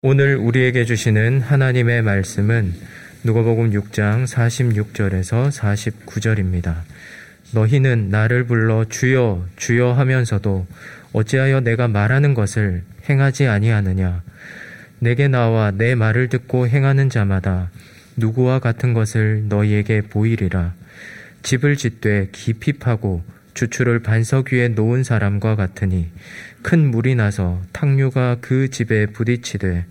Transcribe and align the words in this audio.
오늘 0.00 0.36
우리에게 0.36 0.84
주시는 0.84 1.40
하나님의 1.40 2.02
말씀은 2.02 2.72
누가복음 3.24 3.72
6장 3.72 4.28
46절에서 4.28 5.50
49절입니다. 5.50 6.82
너희는 7.52 8.08
나를 8.08 8.44
불러 8.44 8.84
주여 8.84 9.48
주여 9.56 9.94
하면서도 9.94 10.68
어찌하여 11.12 11.62
내가 11.62 11.88
말하는 11.88 12.34
것을 12.34 12.84
행하지 13.10 13.48
아니하느냐 13.48 14.22
내게 15.00 15.26
나와 15.26 15.72
내 15.72 15.96
말을 15.96 16.28
듣고 16.28 16.68
행하는 16.68 17.10
자마다 17.10 17.72
누구와 18.16 18.60
같은 18.60 18.94
것을 18.94 19.48
너희에게 19.48 20.02
보이리라 20.02 20.74
집을 21.42 21.74
짓되 21.74 22.28
깊이 22.30 22.74
파고 22.74 23.24
주추를 23.58 23.98
반석 24.04 24.52
위에 24.52 24.68
놓은 24.68 25.02
사람과 25.02 25.56
같으니 25.56 26.10
큰 26.62 26.92
물이 26.92 27.16
나서 27.16 27.60
탕류가 27.72 28.36
그 28.40 28.70
집에 28.70 29.06
부딪히되 29.06 29.84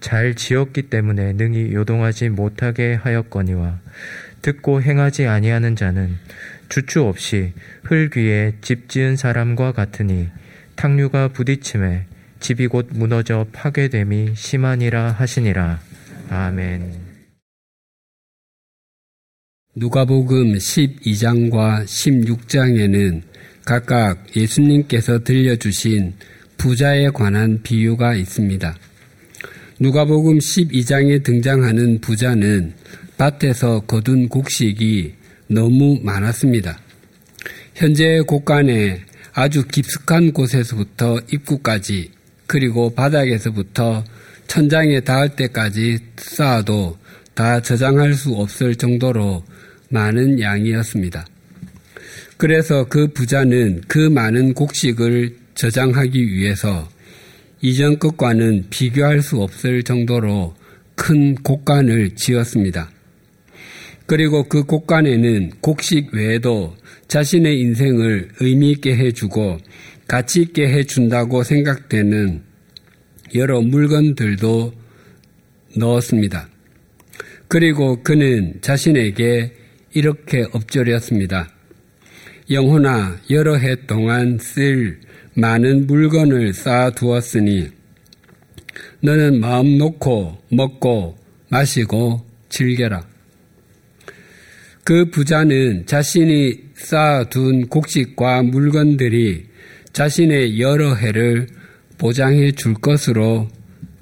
잘 0.00 0.34
지었기 0.34 0.90
때문에 0.90 1.34
능히 1.34 1.72
요동하지 1.72 2.30
못하게 2.30 2.94
하였거니와 2.94 3.78
듣고 4.42 4.82
행하지 4.82 5.28
아니하는 5.28 5.76
자는 5.76 6.16
주추 6.68 7.02
없이 7.02 7.52
흙 7.84 8.16
위에 8.16 8.54
집 8.60 8.88
지은 8.88 9.14
사람과 9.14 9.70
같으니 9.70 10.28
탕류가 10.74 11.28
부딪힘에 11.28 12.06
집이 12.40 12.66
곧 12.66 12.88
무너져 12.90 13.46
파괴됨이 13.52 14.34
심하니라 14.34 15.12
하시니라. 15.12 15.78
아멘. 16.28 17.09
누가복음 19.76 20.54
12장과 20.54 21.84
16장에는 21.84 23.22
각각 23.64 24.26
예수님께서 24.34 25.22
들려주신 25.22 26.14
부자에 26.56 27.10
관한 27.10 27.62
비유가 27.62 28.16
있습니다. 28.16 28.76
누가복음 29.78 30.38
12장에 30.38 31.22
등장하는 31.22 32.00
부자는 32.00 32.74
밭에서 33.16 33.78
거둔 33.86 34.28
곡식이 34.28 35.14
너무 35.46 36.00
많았습니다. 36.02 36.76
현재의 37.76 38.24
곳간에 38.24 39.02
아주 39.32 39.64
깊숙한 39.68 40.32
곳에서부터 40.32 41.20
입구까지 41.32 42.10
그리고 42.48 42.92
바닥에서부터 42.92 44.02
천장에 44.48 44.98
닿을 44.98 45.36
때까지 45.36 46.00
쌓아도 46.16 46.98
다 47.34 47.62
저장할 47.62 48.14
수 48.14 48.32
없을 48.34 48.74
정도로 48.74 49.44
많은 49.90 50.40
양이었습니다. 50.40 51.26
그래서 52.36 52.86
그 52.88 53.08
부자는 53.08 53.82
그 53.86 53.98
많은 53.98 54.54
곡식을 54.54 55.36
저장하기 55.54 56.32
위해서 56.32 56.88
이전 57.60 57.98
것과는 57.98 58.66
비교할 58.70 59.20
수 59.20 59.42
없을 59.42 59.82
정도로 59.82 60.54
큰 60.94 61.34
곡간을 61.34 62.14
지었습니다. 62.14 62.90
그리고 64.06 64.44
그 64.44 64.64
곡간에는 64.64 65.50
곡식 65.60 66.14
외에도 66.14 66.74
자신의 67.08 67.60
인생을 67.60 68.30
의미있게 68.40 68.96
해주고 68.96 69.58
가치있게 70.08 70.68
해준다고 70.68 71.42
생각되는 71.42 72.42
여러 73.34 73.60
물건들도 73.60 74.72
넣었습니다. 75.76 76.48
그리고 77.48 78.02
그는 78.02 78.54
자신에게 78.60 79.59
이렇게 79.92 80.46
엎드렸습니다. 80.52 81.48
영혼아 82.50 83.18
여러 83.30 83.56
해 83.56 83.86
동안 83.86 84.38
쓸 84.38 85.00
많은 85.34 85.86
물건을 85.86 86.52
쌓아 86.52 86.90
두었으니 86.90 87.70
너는 89.00 89.40
마음 89.40 89.78
놓고 89.78 90.38
먹고 90.50 91.18
마시고 91.48 92.26
즐겨라. 92.48 93.06
그 94.84 95.10
부자는 95.10 95.86
자신이 95.86 96.70
쌓아둔 96.74 97.68
곡식과 97.68 98.42
물건들이 98.42 99.46
자신의 99.92 100.60
여러 100.60 100.94
해를 100.94 101.46
보장해 101.98 102.52
줄 102.52 102.74
것으로 102.74 103.48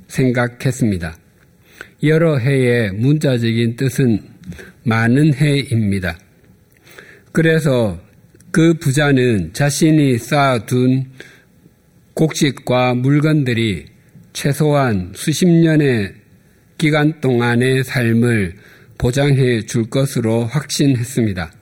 생각했습니다. 0.06 1.18
여러 2.04 2.38
해의 2.38 2.92
문자적인 2.92 3.76
뜻은 3.76 4.37
많은 4.88 5.34
해입니다. 5.34 6.18
그래서 7.32 8.00
그 8.50 8.74
부자는 8.74 9.52
자신이 9.52 10.16
쌓아둔 10.16 11.04
곡식과 12.14 12.94
물건들이 12.94 13.84
최소한 14.32 15.12
수십 15.14 15.46
년의 15.46 16.14
기간 16.78 17.20
동안의 17.20 17.84
삶을 17.84 18.54
보장해 18.96 19.66
줄 19.66 19.90
것으로 19.90 20.46
확신했습니다. 20.46 21.52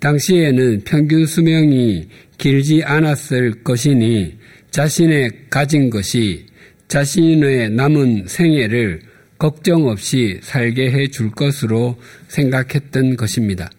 당시에는 0.00 0.80
평균 0.84 1.26
수명이 1.26 2.08
길지 2.38 2.82
않았을 2.84 3.62
것이니 3.62 4.38
자신의 4.70 5.30
가진 5.50 5.90
것이 5.90 6.46
자신의 6.88 7.70
남은 7.70 8.24
생애를 8.26 9.00
걱정 9.44 9.88
없이 9.88 10.40
살게 10.42 10.90
해 10.90 11.06
줄 11.08 11.30
것으로 11.30 12.00
생각했던 12.28 13.14
것입니다. 13.16 13.70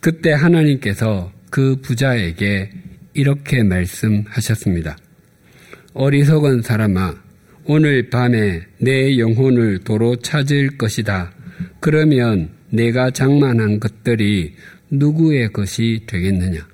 그때 0.00 0.32
하나님께서 0.32 1.30
그 1.50 1.76
부자에게 1.82 2.70
이렇게 3.12 3.62
말씀하셨습니다. 3.62 4.96
어리석은 5.92 6.62
사람아, 6.62 7.14
오늘 7.66 8.08
밤에 8.08 8.62
내 8.78 9.18
영혼을 9.18 9.80
도로 9.80 10.16
찾을 10.16 10.78
것이다. 10.78 11.34
그러면 11.80 12.52
내가 12.70 13.10
장만한 13.10 13.80
것들이 13.80 14.54
누구의 14.88 15.52
것이 15.52 16.04
되겠느냐? 16.06 16.66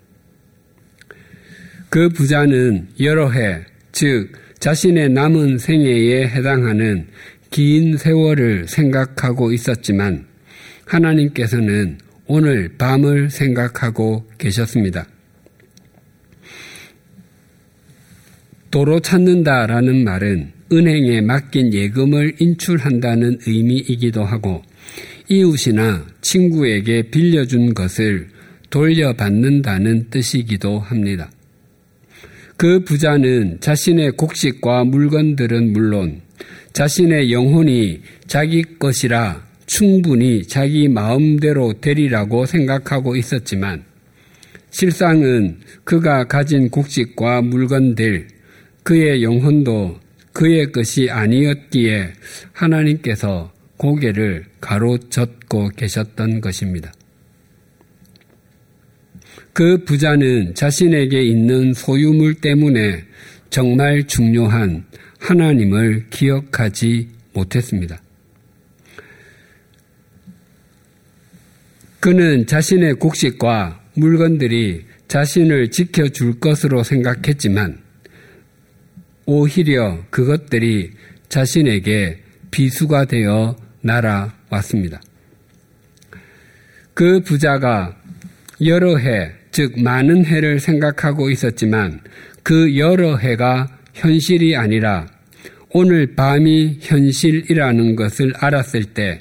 그 1.89 2.09
부자는 2.09 2.87
여러 3.01 3.33
해, 3.33 3.65
즉, 3.91 4.31
자신의 4.61 5.09
남은 5.09 5.57
생애에 5.57 6.29
해당하는 6.29 7.07
긴 7.51 7.97
세월을 7.97 8.69
생각하고 8.69 9.53
있었지만 9.53 10.27
하나님께서는 10.85 11.99
오늘 12.27 12.77
밤을 12.77 13.31
생각하고 13.31 14.27
계셨습니다. 14.37 15.07
도로 18.71 19.01
찾는다라는 19.01 20.05
말은 20.05 20.53
은행에 20.71 21.23
맡긴 21.23 21.73
예금을 21.73 22.37
인출한다는 22.39 23.39
의미이기도 23.47 24.25
하고 24.25 24.63
이웃이나 25.29 26.07
친구에게 26.21 27.11
빌려준 27.11 27.73
것을 27.73 28.29
돌려받는다는 28.69 30.11
뜻이기도 30.11 30.79
합니다. 30.79 31.31
그 32.61 32.85
부자는 32.85 33.57
자신의 33.61 34.19
곡식과 34.19 34.85
물건들은 34.85 35.73
물론 35.73 36.21
자신의 36.75 37.33
영혼이 37.33 38.03
자기 38.27 38.63
것이라 38.79 39.43
충분히 39.65 40.47
자기 40.47 40.87
마음대로 40.87 41.73
되리라고 41.81 42.45
생각하고 42.45 43.17
있었지만 43.17 43.85
실상은 44.69 45.61
그가 45.85 46.25
가진 46.25 46.69
곡식과 46.69 47.41
물건들, 47.41 48.29
그의 48.83 49.23
영혼도 49.23 49.99
그의 50.35 50.71
것이 50.71 51.09
아니었기에 51.09 52.13
하나님께서 52.53 53.55
고개를 53.79 54.45
가로젓고 54.61 55.71
계셨던 55.79 56.43
것입니다. 56.43 56.93
그 59.61 59.85
부자는 59.85 60.55
자신에게 60.55 61.23
있는 61.23 61.75
소유물 61.75 62.37
때문에 62.37 63.05
정말 63.51 64.05
중요한 64.05 64.87
하나님을 65.19 66.07
기억하지 66.09 67.11
못했습니다. 67.35 68.01
그는 72.01 72.47
자신의 72.47 72.95
곡식과 72.95 73.83
물건들이 73.97 74.87
자신을 75.09 75.71
지켜줄 75.71 76.41
것으로 76.41 76.83
생각했지만 76.83 77.81
오히려 79.27 80.03
그것들이 80.09 80.93
자신에게 81.29 82.23
비수가 82.51 83.05
되어 83.05 83.57
날아왔습니다. 83.83 85.03
그 86.95 87.21
부자가 87.21 87.95
여러 88.65 88.97
해, 88.97 89.35
즉 89.53 89.81
많은 89.81 90.25
해를 90.25 90.61
생각하고 90.61 91.31
있었지만 91.31 92.01
그 92.43 92.77
여러 92.79 93.17
해가 93.17 93.69
현실이 93.95 94.57
아니라 94.57 95.07
오늘 95.71 96.15
밤이 96.15 96.79
현실이라는 96.81 97.97
것을 97.97 98.33
알았을 98.37 98.85
때 98.85 99.21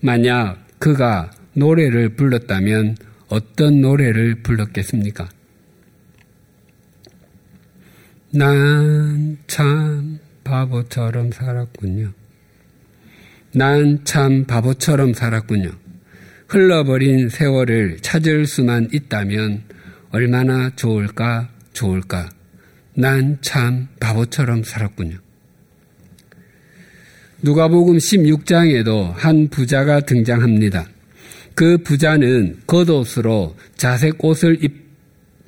만약 0.00 0.64
그가 0.78 1.30
노래를 1.54 2.10
불렀다면 2.10 2.96
어떤 3.28 3.80
노래를 3.80 4.42
불렀겠습니까? 4.42 5.28
난 8.32 9.38
참 9.46 10.18
바보처럼 10.42 11.30
살았군요. 11.30 12.12
난 13.52 14.04
참 14.04 14.44
바보처럼 14.44 15.14
살았군요. 15.14 15.70
흘러버린 16.48 17.28
세월을 17.28 17.98
찾을 18.00 18.46
수만 18.46 18.88
있다면 18.92 19.62
얼마나 20.10 20.70
좋을까, 20.76 21.48
좋을까. 21.72 22.28
난 22.96 23.38
참 23.40 23.88
바보처럼 23.98 24.62
살았군요. 24.62 25.18
누가복음 27.42 27.98
16장에도 27.98 29.12
한 29.14 29.48
부자가 29.48 30.00
등장합니다. 30.00 30.86
그 31.54 31.78
부자는 31.78 32.60
겉옷으로 32.66 33.56
자색 33.76 34.24
옷을 34.24 34.58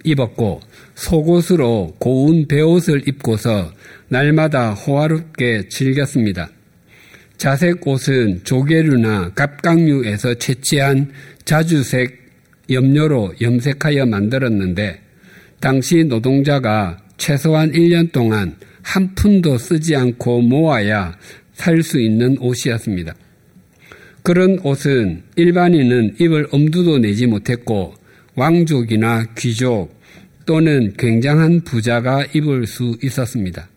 입었고 0.04 0.60
속옷으로 0.94 1.96
고운 1.98 2.46
베옷을 2.48 3.08
입고서 3.08 3.72
날마다 4.08 4.72
호화롭게 4.72 5.68
즐겼습니다. 5.68 6.50
자색 7.38 7.86
옷은 7.86 8.40
조개류나 8.44 9.32
갑각류에서 9.34 10.34
채취한 10.34 11.12
자주색 11.44 12.26
염료로 12.70 13.34
염색하여 13.40 14.06
만들었는데 14.06 15.00
당시 15.60 16.04
노동자가 16.04 16.98
최소한 17.18 17.72
1년 17.72 18.12
동안 18.12 18.56
한 18.82 19.14
푼도 19.14 19.58
쓰지 19.58 19.96
않고 19.96 20.42
모아야 20.42 21.16
살 21.54 21.82
수 21.82 21.98
있는 22.00 22.36
옷이었습니다. 22.38 23.14
그런 24.22 24.58
옷은 24.60 25.22
일반인은 25.36 26.16
입을 26.20 26.48
엄두도 26.50 26.98
내지 26.98 27.26
못했고 27.26 27.94
왕족이나 28.34 29.24
귀족 29.36 29.96
또는 30.44 30.92
굉장한 30.96 31.62
부자가 31.62 32.24
입을 32.34 32.66
수 32.66 32.96
있었습니다. 33.02 33.68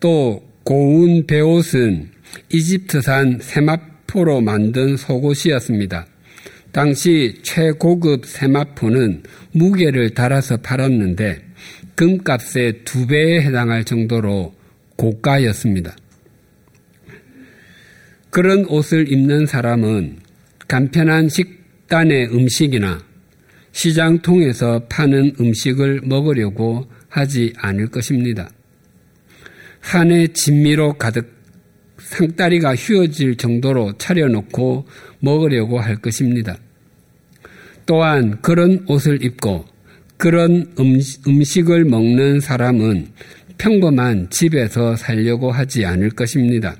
또 0.00 0.42
고운 0.64 1.26
베옷은 1.26 2.10
이집트산 2.50 3.40
세마포로 3.40 4.40
만든 4.40 4.96
속옷이었습니다. 4.96 6.06
당시 6.70 7.38
최고급 7.42 8.24
세마포는 8.24 9.24
무게를 9.52 10.10
달아서 10.10 10.58
팔았는데 10.58 11.42
금값의 11.96 12.84
두 12.84 13.06
배에 13.06 13.42
해당할 13.42 13.84
정도로 13.84 14.54
고가였습니다. 14.96 15.94
그런 18.30 18.64
옷을 18.64 19.12
입는 19.12 19.46
사람은 19.46 20.20
간편한 20.66 21.28
식단의 21.28 22.34
음식이나 22.34 23.04
시장 23.72 24.20
통해서 24.20 24.86
파는 24.88 25.34
음식을 25.38 26.00
먹으려고 26.04 26.86
하지 27.08 27.52
않을 27.58 27.88
것입니다. 27.88 28.48
산에 29.82 30.28
진미로 30.28 30.94
가득 30.94 31.42
상다리가 31.98 32.74
휘어질 32.74 33.36
정도로 33.36 33.94
차려놓고 33.98 34.86
먹으려고 35.20 35.78
할 35.78 35.96
것입니다. 35.96 36.56
또한 37.86 38.40
그런 38.40 38.84
옷을 38.88 39.24
입고 39.24 39.66
그런 40.16 40.72
음식을 41.26 41.84
먹는 41.84 42.40
사람은 42.40 43.08
평범한 43.58 44.28
집에서 44.30 44.96
살려고 44.96 45.50
하지 45.50 45.84
않을 45.84 46.10
것입니다. 46.10 46.76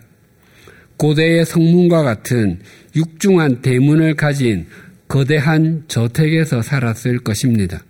고대의 0.96 1.44
성문과 1.44 2.02
같은 2.02 2.60
육중한 2.94 3.62
대문을 3.62 4.14
가진 4.14 4.66
거대한 5.08 5.84
저택에서 5.88 6.62
살았을 6.62 7.19
것입니다. 7.19 7.82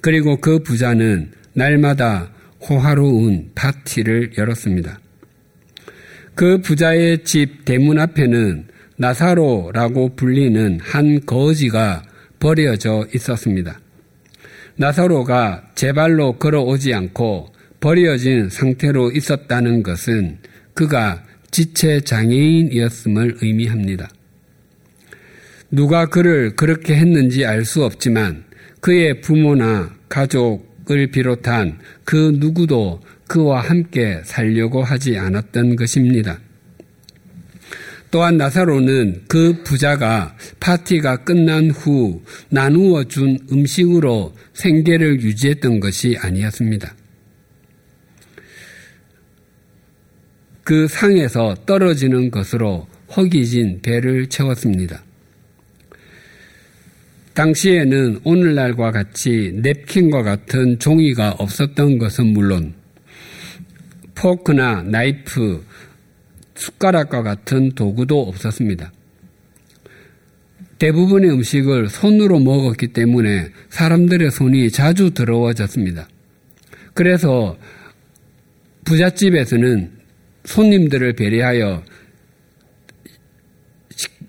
그리고 0.00 0.40
그 0.40 0.62
부자는 0.62 1.32
날마다 1.52 2.30
호화로운 2.68 3.50
파티를 3.54 4.32
열었습니다. 4.36 5.00
그 6.34 6.60
부자의 6.60 7.24
집 7.24 7.64
대문 7.64 7.98
앞에는 7.98 8.68
나사로라고 8.96 10.14
불리는 10.16 10.78
한 10.80 11.20
거지가 11.26 12.02
버려져 12.38 13.06
있었습니다. 13.14 13.80
나사로가 14.76 15.70
제 15.74 15.92
발로 15.92 16.38
걸어오지 16.38 16.94
않고 16.94 17.52
버려진 17.80 18.48
상태로 18.48 19.12
있었다는 19.12 19.82
것은 19.82 20.38
그가 20.74 21.24
지체 21.50 22.00
장애인이었음을 22.00 23.38
의미합니다. 23.42 24.08
누가 25.70 26.06
그를 26.06 26.56
그렇게 26.56 26.96
했는지 26.96 27.44
알 27.44 27.64
수 27.64 27.84
없지만 27.84 28.44
그의 28.80 29.20
부모나 29.20 29.94
가족 30.08 30.69
을 30.90 31.06
비롯한 31.08 31.78
그 32.04 32.32
누구도 32.36 33.00
그와 33.28 33.60
함께 33.60 34.20
살려고 34.24 34.82
하지 34.82 35.16
않았던 35.18 35.76
것입니다. 35.76 36.40
또한 38.10 38.36
나사로는 38.36 39.22
그 39.28 39.62
부자가 39.62 40.36
파티가 40.58 41.18
끝난 41.18 41.70
후 41.70 42.22
나누어 42.48 43.04
준 43.04 43.38
음식으로 43.52 44.34
생계를 44.52 45.20
유지했던 45.20 45.78
것이 45.78 46.16
아니었습니다. 46.20 46.92
그 50.64 50.88
상에서 50.88 51.54
떨어지는 51.66 52.30
것으로 52.30 52.88
허기진 53.16 53.80
배를 53.80 54.28
채웠습니다. 54.28 55.04
당시에는 57.34 58.20
오늘날과 58.24 58.90
같이 58.90 59.52
냅킨과 59.56 60.22
같은 60.22 60.78
종이가 60.78 61.32
없었던 61.32 61.98
것은 61.98 62.26
물론 62.26 62.74
포크나 64.14 64.82
나이프, 64.82 65.64
숟가락과 66.54 67.22
같은 67.22 67.70
도구도 67.72 68.20
없었습니다. 68.20 68.92
대부분의 70.78 71.30
음식을 71.30 71.88
손으로 71.88 72.38
먹었기 72.40 72.88
때문에 72.88 73.50
사람들의 73.70 74.30
손이 74.30 74.70
자주 74.70 75.12
더러워졌습니다. 75.12 76.08
그래서 76.94 77.56
부잣집에서는 78.84 79.90
손님들을 80.44 81.12
배려하여 81.14 81.82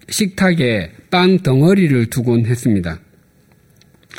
식탁에 0.10 0.92
빵 1.12 1.38
덩어리를 1.40 2.08
두곤 2.08 2.46
했습니다. 2.46 3.00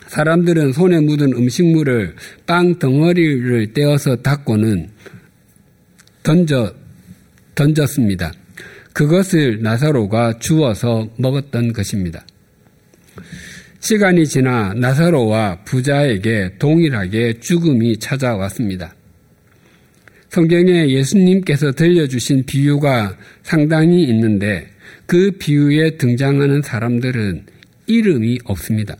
사람들은 0.08 0.72
손에 0.72 1.00
묻은 1.00 1.32
음식물을 1.32 2.14
빵 2.46 2.78
덩어리를 2.78 3.72
떼어서 3.72 4.16
닦고는 4.16 4.90
던져, 6.22 6.74
던졌습니다. 7.54 8.32
그것을 8.92 9.62
나사로가 9.62 10.38
주워서 10.38 11.08
먹었던 11.16 11.72
것입니다. 11.72 12.24
시간이 13.80 14.26
지나 14.26 14.74
나사로와 14.74 15.64
부자에게 15.64 16.56
동일하게 16.58 17.40
죽음이 17.40 17.98
찾아왔습니다. 17.98 18.94
성경에 20.28 20.88
예수님께서 20.88 21.72
들려주신 21.72 22.44
비유가 22.44 23.16
상당히 23.42 24.04
있는데 24.04 24.71
그 25.06 25.32
비유에 25.32 25.96
등장하는 25.96 26.62
사람들은 26.62 27.46
이름이 27.86 28.38
없습니다. 28.44 28.96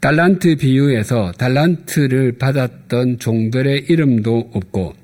달란트 0.00 0.56
비유에서 0.56 1.32
달란트를 1.32 2.38
받았던 2.38 3.18
종들의 3.18 3.86
이름도 3.88 4.50
없고 4.52 4.94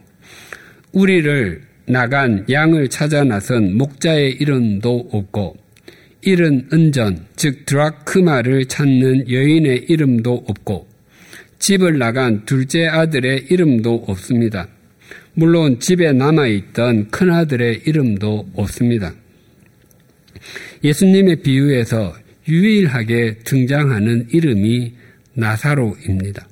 우리를 0.93 1.63
나간 1.87 2.45
양을 2.49 2.89
찾아 2.89 3.25
나선 3.25 3.77
목자의 3.77 4.33
이름도 4.41 5.09
없고 5.11 5.57
잃은 6.25 6.69
은전, 6.73 7.27
즉 7.35 7.67
드라크마를 7.67 8.67
찾는 8.67 9.29
여인의 9.29 9.87
이름도 9.89 10.45
없고 10.47 10.87
집을 11.59 11.99
나간 11.99 12.45
둘째 12.45 12.87
아들의 12.87 13.47
이름도 13.51 14.05
없습니다. 14.07 14.69
물론 15.35 15.81
집에 15.81 16.13
남아있던 16.13 17.11
큰아들의 17.11 17.83
이름도 17.87 18.51
없습니다. 18.55 19.15
예수님의 20.85 21.43
비유에서 21.43 22.15
유일하게 22.49 23.39
등장하는 23.45 24.29
이름이 24.33 24.95
나사로입니다. 25.35 26.49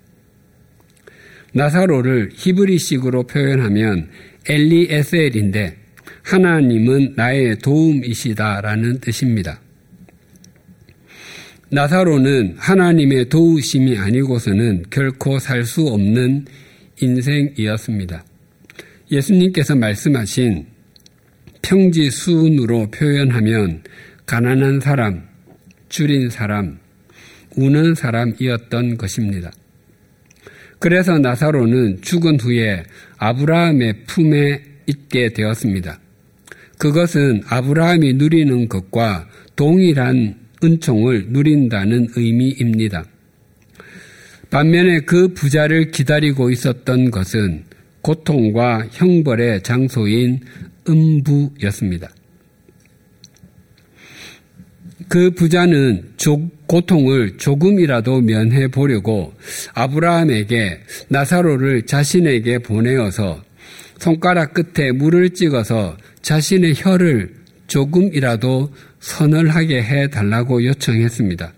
나사로를 1.52 2.30
히브리식으로 2.32 3.24
표현하면 3.24 4.08
엘리에셀인데 4.48 5.76
하나님은 6.22 7.14
나의 7.16 7.58
도움이시다라는 7.58 9.00
뜻입니다. 9.00 9.60
나사로는 11.70 12.56
하나님의 12.56 13.28
도우심이 13.28 13.98
아니고서는 13.98 14.84
결코 14.90 15.38
살 15.38 15.64
수 15.64 15.86
없는 15.86 16.46
인생이었습니다. 17.00 18.24
예수님께서 19.10 19.74
말씀하신 19.74 20.66
평지 21.62 22.10
수운으로 22.10 22.90
표현하면 22.90 23.82
가난한 24.26 24.80
사람, 24.80 25.22
줄인 25.88 26.30
사람, 26.30 26.78
우는 27.56 27.94
사람이었던 27.94 28.96
것입니다. 28.96 29.50
그래서 30.78 31.18
나사로는 31.18 32.00
죽은 32.00 32.40
후에 32.40 32.84
아브라함의 33.18 34.04
품에 34.06 34.62
있게 34.86 35.32
되었습니다. 35.32 36.00
그것은 36.78 37.42
아브라함이 37.46 38.14
누리는 38.14 38.68
것과 38.68 39.28
동일한 39.56 40.36
은총을 40.64 41.26
누린다는 41.28 42.08
의미입니다. 42.16 43.04
반면에 44.48 45.00
그 45.00 45.34
부자를 45.34 45.90
기다리고 45.90 46.50
있었던 46.50 47.10
것은 47.10 47.64
고통과 48.02 48.86
형벌의 48.92 49.62
장소인 49.62 50.40
음부였습니다. 50.88 52.10
그 55.08 55.32
부자는 55.32 56.14
고통을 56.66 57.36
조금이라도 57.36 58.20
면해 58.20 58.68
보려고 58.68 59.34
아브라함에게 59.74 60.80
나사로를 61.08 61.82
자신에게 61.86 62.60
보내어서 62.60 63.42
손가락 63.98 64.54
끝에 64.54 64.92
물을 64.92 65.30
찍어서 65.30 65.96
자신의 66.22 66.74
혀를 66.76 67.34
조금이라도 67.66 68.72
선을하게 69.00 69.82
해 69.82 70.08
달라고 70.08 70.64
요청했습니다. 70.64 71.52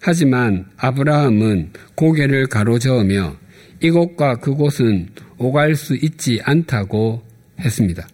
하지만 0.00 0.66
아브라함은 0.76 1.70
고개를 1.94 2.46
가로저으며 2.46 3.36
이곳과 3.80 4.36
그곳은 4.36 5.08
오갈 5.38 5.74
수 5.74 5.94
있지 5.96 6.40
않다고 6.42 7.22
했습니다. 7.60 8.06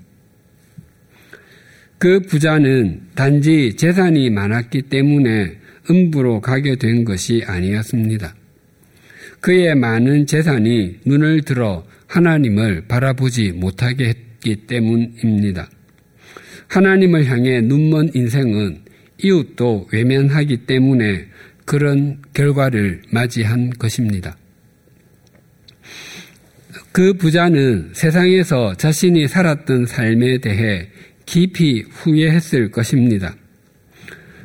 그 1.98 2.20
부자는 2.20 3.00
단지 3.14 3.74
재산이 3.76 4.30
많았기 4.30 4.82
때문에 4.82 5.56
음부로 5.88 6.40
가게 6.40 6.74
된 6.76 7.04
것이 7.04 7.44
아니었습니다. 7.46 8.34
그의 9.40 9.74
많은 9.74 10.26
재산이 10.26 11.00
눈을 11.04 11.42
들어 11.42 11.84
하나님을 12.06 12.86
바라보지 12.88 13.52
못하게 13.52 14.08
했기 14.08 14.66
때문입니다. 14.66 15.68
하나님을 16.68 17.26
향해 17.26 17.60
눈먼 17.60 18.10
인생은 18.14 18.80
이웃도 19.22 19.88
외면하기 19.92 20.66
때문에 20.66 21.26
그런 21.64 22.20
결과를 22.34 23.02
맞이한 23.10 23.70
것입니다. 23.70 24.36
그 26.92 27.14
부자는 27.14 27.90
세상에서 27.94 28.74
자신이 28.74 29.26
살았던 29.26 29.86
삶에 29.86 30.38
대해 30.38 30.88
깊이 31.24 31.82
후회했을 31.88 32.70
것입니다. 32.70 33.34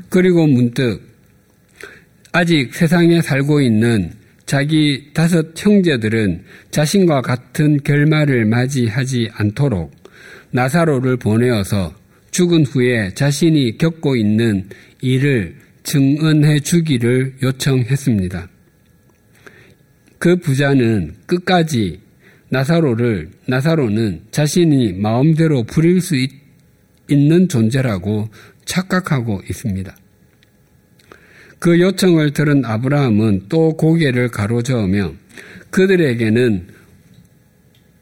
그리고 0.09 0.47
문득 0.47 1.01
아직 2.31 2.73
세상에 2.73 3.21
살고 3.21 3.59
있는 3.59 4.13
자기 4.45 5.09
다섯 5.13 5.47
형제들은 5.57 6.45
자신과 6.71 7.21
같은 7.21 7.83
결말을 7.83 8.45
맞이하지 8.45 9.29
않도록 9.33 9.93
나사로를 10.51 11.17
보내어서 11.17 11.93
죽은 12.31 12.65
후에 12.65 13.13
자신이 13.13 13.77
겪고 13.77 14.15
있는 14.15 14.69
일을 15.01 15.55
증언해 15.83 16.61
주기를 16.61 17.35
요청했습니다. 17.43 18.47
그 20.17 20.37
부자는 20.37 21.15
끝까지 21.25 22.06
나사로를 22.49 23.29
나사로는 23.45 24.21
자신이 24.31 24.93
마음대로 24.93 25.63
부릴 25.63 26.01
수 26.01 26.15
있, 26.15 26.31
있는 27.09 27.47
존재라고 27.47 28.29
착각하고 28.65 29.41
있습니다. 29.49 29.95
그 31.59 31.79
요청을 31.79 32.31
들은 32.31 32.63
아브라함은 32.65 33.45
또 33.49 33.75
고개를 33.75 34.29
가로저으며 34.29 35.13
그들에게는 35.71 36.67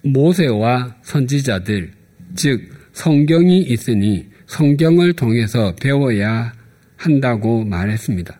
모세와 0.03 0.97
선지자들, 1.01 1.91
즉 2.35 2.69
성경이 2.93 3.61
있으니 3.61 4.27
성경을 4.47 5.13
통해서 5.13 5.73
배워야 5.81 6.53
한다고 6.95 7.63
말했습니다. 7.63 8.37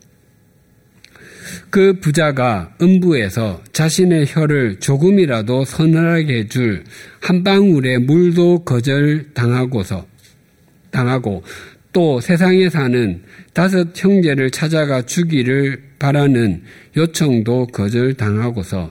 그 1.70 2.00
부자가 2.00 2.74
음부에서 2.80 3.62
자신의 3.72 4.26
혀를 4.28 4.80
조금이라도 4.80 5.64
서늘하게 5.64 6.38
해줄 6.38 6.84
한 7.20 7.44
방울의 7.44 8.00
물도 8.00 8.64
거절당하고서 8.64 10.06
당하고 10.90 11.42
또 11.92 12.20
세상에 12.20 12.68
사는 12.68 13.22
다섯 13.52 13.88
형제를 13.94 14.50
찾아가 14.50 15.02
주기를 15.02 15.82
바라는 15.98 16.62
요청도 16.96 17.68
거절당하고서 17.68 18.90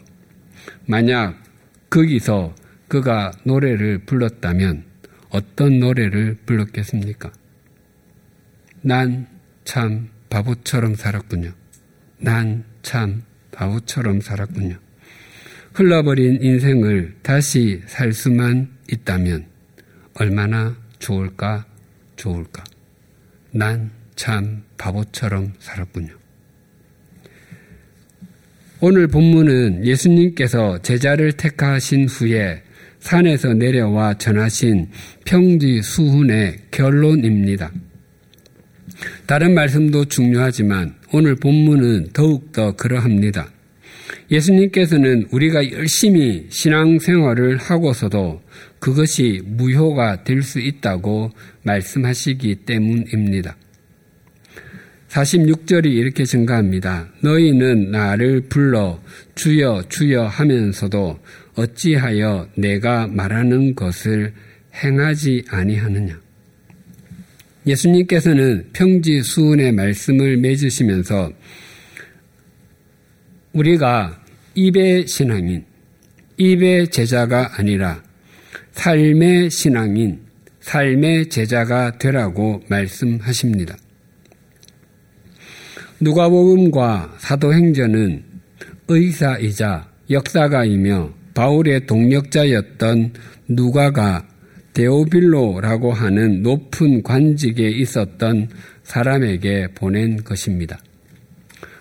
만약 0.87 1.41
거기서 1.89 2.55
그가 2.87 3.31
노래를 3.43 3.99
불렀다면 4.05 4.83
어떤 5.29 5.79
노래를 5.79 6.37
불렀겠습니까? 6.45 7.31
난 8.81 9.35
참 9.65 10.09
바보처럼 10.29 10.95
살았군요. 10.95 11.51
난 12.19 12.63
참 12.81 13.23
바보처럼 13.51 14.21
살았군요. 14.21 14.77
흘러버린 15.73 16.41
인생을 16.41 17.15
다시 17.21 17.81
살 17.87 18.13
수만 18.13 18.69
있다면 18.91 19.45
얼마나 20.13 20.75
좋을까, 20.99 21.65
좋을까. 22.15 22.63
난 23.51 23.91
참 24.15 24.63
바보처럼 24.77 25.53
살았군요. 25.59 26.13
오늘 28.81 29.07
본문은 29.07 29.85
예수님께서 29.85 30.81
제자를 30.81 31.33
택하신 31.33 32.07
후에 32.07 32.61
산에서 32.99 33.53
내려와 33.53 34.15
전하신 34.15 34.89
평지 35.25 35.81
수훈의 35.81 36.57
결론입니다. 36.71 37.71
다른 39.25 39.53
말씀도 39.53 40.05
중요하지만 40.05 40.95
오늘 41.17 41.35
본문은 41.35 42.09
더욱더 42.11 42.75
그러합니다. 42.75 43.49
예수님께서는 44.29 45.27
우리가 45.31 45.71
열심히 45.71 46.45
신앙생활을 46.49 47.55
하고서도 47.55 48.41
그것이 48.79 49.41
무효가 49.45 50.25
될 50.25 50.43
수 50.43 50.59
있다고 50.59 51.31
말씀하시기 51.63 52.55
때문입니다. 52.65 53.55
46절이 55.07 55.85
이렇게 55.85 56.25
증가합니다. 56.25 57.07
너희는 57.21 57.91
나를 57.91 58.41
불러 58.49 59.01
주여 59.35 59.83
주여 59.87 60.25
하면서도 60.25 61.17
어찌하여 61.55 62.49
내가 62.57 63.07
말하는 63.07 63.73
것을 63.73 64.33
행하지 64.83 65.45
아니하느냐. 65.47 66.24
예수님께서는 67.67 68.69
평지 68.73 69.21
수은의 69.21 69.71
말씀을 69.71 70.37
맺으시면서 70.37 71.31
우리가 73.53 74.21
입의 74.53 75.07
신앙인, 75.07 75.65
입의 76.37 76.89
제자가 76.89 77.57
아니라 77.57 78.03
삶의 78.73 79.49
신앙인, 79.49 80.19
삶의 80.59 81.29
제자가 81.29 81.97
되라고 81.97 82.61
말씀하십니다. 82.67 83.77
누가복음과 85.99 87.15
사도행전은 87.19 88.23
의사이자 88.87 89.89
역사가이며 90.09 91.13
바울의 91.33 91.85
동력자였던 91.85 93.13
누가가 93.47 94.27
데오빌로라고 94.75 95.93
하는 95.93 96.43
높은 96.43 97.01
관직에 97.01 97.69
있었던 97.69 98.49
사람에게 98.83 99.69
보낸 99.73 100.23
것입니다. 100.23 100.77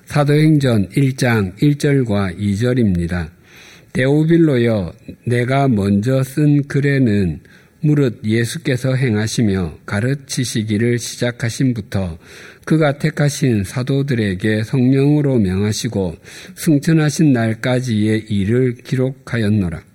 사도행전 0.06 0.90
1장 0.90 1.56
1절과 1.58 2.38
2절입니다. 2.38 3.30
데오빌로여 3.92 4.92
내가 5.24 5.68
먼저 5.68 6.22
쓴 6.22 6.62
글에는 6.68 7.40
무릇 7.80 8.24
예수께서 8.24 8.94
행하시며 8.94 9.80
가르치시기를 9.84 10.98
시작하신부터 10.98 12.18
그가 12.64 12.98
택하신 12.98 13.64
사도들에게 13.64 14.62
성령으로 14.62 15.38
명하시고 15.38 16.16
승천하신 16.54 17.32
날까지의 17.32 18.26
일을 18.30 18.74
기록하였노라. 18.76 19.93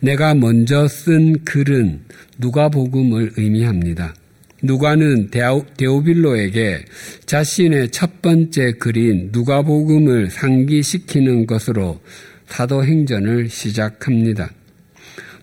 내가 0.00 0.34
먼저 0.34 0.88
쓴 0.88 1.44
글은 1.44 2.00
누가복음을 2.38 3.32
의미합니다. 3.36 4.14
누가는 4.62 5.30
데오빌로에게 5.76 6.84
자신의 7.26 7.90
첫 7.90 8.22
번째 8.22 8.72
글인 8.72 9.30
누가복음을 9.32 10.30
상기시키는 10.30 11.46
것으로 11.46 12.00
사도행전을 12.46 13.48
시작합니다. 13.48 14.50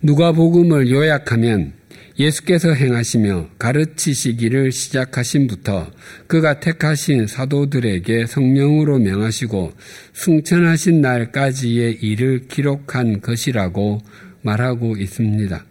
누가복음을 0.01 0.89
요약하면 0.89 1.73
예수께서 2.19 2.73
행하시며 2.73 3.51
가르치시기를 3.57 4.73
시작하신부터 4.73 5.89
그가 6.27 6.59
택하신 6.59 7.27
사도들에게 7.27 8.25
성령으로 8.25 8.99
명하시고 8.99 9.71
승천하신 10.13 10.99
날까지의 10.99 11.99
일을 12.01 12.47
기록한 12.49 13.21
것이라고 13.21 14.01
말하고 14.41 14.97
있습니다. 14.97 15.65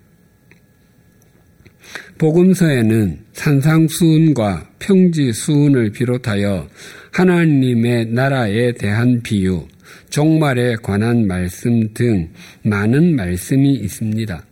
복음서에는 2.17 3.19
산상수훈과 3.33 4.71
평지수훈을 4.79 5.93
비롯하여 5.93 6.69
하나님의 7.13 8.07
나라에 8.07 8.73
대한 8.73 9.23
비유, 9.23 9.67
종말에 10.11 10.77
관한 10.83 11.27
말씀 11.27 11.93
등 11.95 12.31
많은 12.63 13.15
말씀이 13.17 13.75
있습니다. 13.75 14.48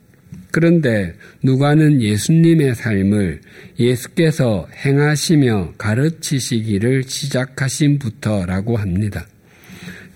그런데 0.56 1.12
누가는 1.42 2.00
예수님의 2.00 2.76
삶을 2.76 3.42
예수께서 3.78 4.66
행하시며 4.86 5.75
가르치시기를 5.76 7.02
시작하신부터라고 7.02 8.78
합니다. 8.78 9.26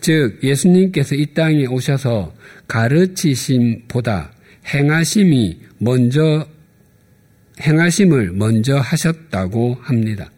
즉, 0.01 0.39
예수님께서 0.43 1.15
이 1.15 1.27
땅에 1.35 1.67
오셔서 1.67 2.33
가르치심보다 2.69 4.33
행하심이 4.67 5.59
먼저, 5.77 6.49
행하심을 7.61 8.33
먼저 8.33 8.79
하셨다고 8.79 9.77
합니다. 9.83 10.31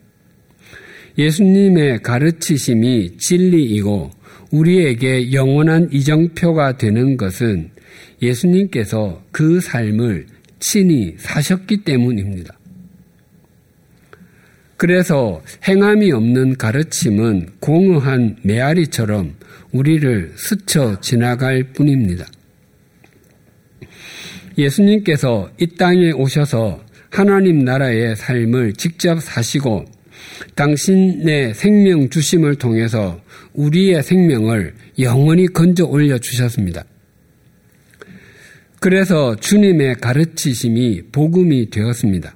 예수님의 1.17 2.03
가르치심이 2.03 3.19
진리이고 3.19 4.11
우리에게 4.51 5.31
영원한 5.31 5.87
이정표가 5.93 6.77
되는 6.77 7.15
것은 7.15 7.69
예수님께서 8.23 9.21
그 9.31 9.59
삶을 9.59 10.27
친히 10.59 11.15
사셨기 11.17 11.83
때문입니다. 11.83 12.57
그래서 14.77 15.41
행함이 15.67 16.11
없는 16.11 16.57
가르침은 16.57 17.53
공허한 17.59 18.37
메아리처럼 18.43 19.35
우리를 19.71 20.33
스쳐 20.35 20.99
지나갈 20.99 21.63
뿐입니다. 21.73 22.25
예수님께서 24.57 25.49
이 25.59 25.67
땅에 25.77 26.11
오셔서 26.11 26.83
하나님 27.09 27.59
나라의 27.59 28.15
삶을 28.15 28.73
직접 28.73 29.21
사시고 29.21 29.85
당신의 30.55 31.53
생명 31.53 32.09
주심을 32.09 32.55
통해서 32.55 33.21
우리의 33.53 34.03
생명을 34.03 34.73
영원히 34.99 35.47
건져 35.47 35.85
올려 35.85 36.17
주셨습니다. 36.17 36.83
그래서 38.83 39.33
주님의 39.37 39.95
가르치심이 40.01 41.03
복음이 41.13 41.69
되었습니다. 41.69 42.35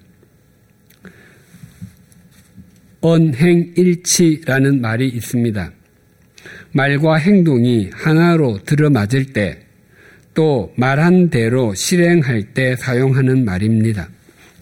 언행일치라는 3.01 4.79
말이 4.79 5.09
있습니다. 5.09 5.73
말과 6.71 7.15
행동이 7.15 7.89
하나로 7.91 8.59
들어맞을 8.63 9.33
때, 9.33 9.59
또 10.33 10.71
말한 10.77 11.31
대로 11.31 11.73
실행할 11.73 12.53
때 12.53 12.77
사용하는 12.77 13.43
말입니다. 13.43 14.07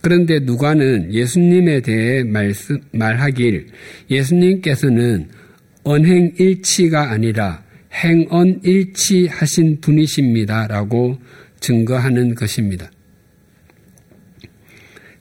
그런데 0.02 0.40
누가는 0.40 1.14
예수님에 1.14 1.82
대해 1.82 2.24
말씀, 2.24 2.82
말하길 2.94 3.68
예수님께서는 4.10 5.30
언행일치가 5.84 7.12
아니라 7.12 7.64
행언일치 7.94 9.28
하신 9.28 9.82
분이십니다라고 9.82 11.20
증거하는 11.66 12.36
것입니다. 12.36 12.92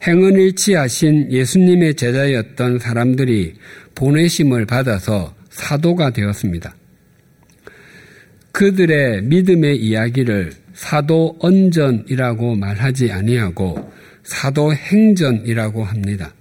행언일치 0.02 0.74
하신 0.74 1.32
예수님의 1.32 1.94
제자였던 1.94 2.78
사람들이 2.78 3.54
보내심을 3.94 4.66
받아서 4.66 5.34
사도가 5.48 6.10
되었습니다. 6.10 6.76
그들의 8.52 9.22
믿음의 9.22 9.78
이야기를 9.78 10.52
사도 10.74 11.36
언전이라고 11.40 12.56
말하지 12.56 13.11
아니하고 13.11 13.92
사도 14.22 14.74
행전이라고 14.74 15.85
합니다. 15.85 16.35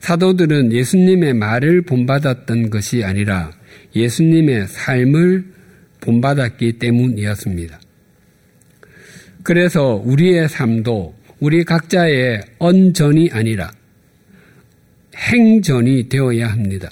사도들은 0.00 0.72
예수님의 0.72 1.34
말을 1.34 1.82
본받았던 1.82 2.70
것이 2.70 3.04
아니라 3.04 3.52
예수님의 3.94 4.66
삶을 4.66 5.44
본받았기 6.00 6.78
때문이었습니다. 6.80 7.81
그래서 9.42 10.00
우리의 10.04 10.48
삶도 10.48 11.14
우리 11.40 11.64
각자의 11.64 12.42
언전이 12.58 13.30
아니라 13.32 13.70
행전이 15.16 16.08
되어야 16.08 16.48
합니다. 16.48 16.90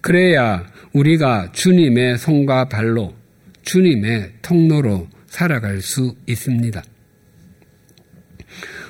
그래야 0.00 0.66
우리가 0.92 1.52
주님의 1.52 2.18
손과 2.18 2.68
발로 2.68 3.14
주님의 3.62 4.32
통로로 4.42 5.08
살아갈 5.26 5.80
수 5.80 6.14
있습니다. 6.26 6.82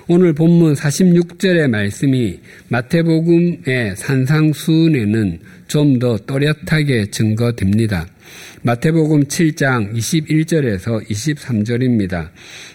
오늘 0.09 0.33
본문 0.33 0.75
46절의 0.75 1.69
말씀이 1.69 2.41
마태복음의 2.69 3.97
산상수훈에는 3.97 5.39
좀 5.69 5.99
더 5.99 6.19
또렷하게 6.19 7.07
증거됩니다. 7.07 8.07
마태복음 8.63 9.25
7장 9.25 9.95
21절에서 9.95 11.09
23절입니다. 11.09 12.31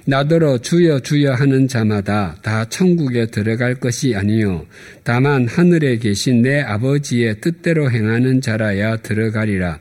나더러 0.05 0.57
주여 0.57 0.99
주여 0.99 1.33
하는 1.33 1.67
자마다 1.67 2.35
다 2.41 2.65
천국에 2.65 3.27
들어갈 3.27 3.75
것이 3.75 4.15
아니요 4.15 4.65
다만 5.03 5.47
하늘에 5.47 5.97
계신 5.97 6.41
내 6.41 6.61
아버지의 6.61 7.41
뜻대로 7.41 7.89
행하는 7.89 8.41
자라야 8.41 8.97
들어가리라. 8.97 9.79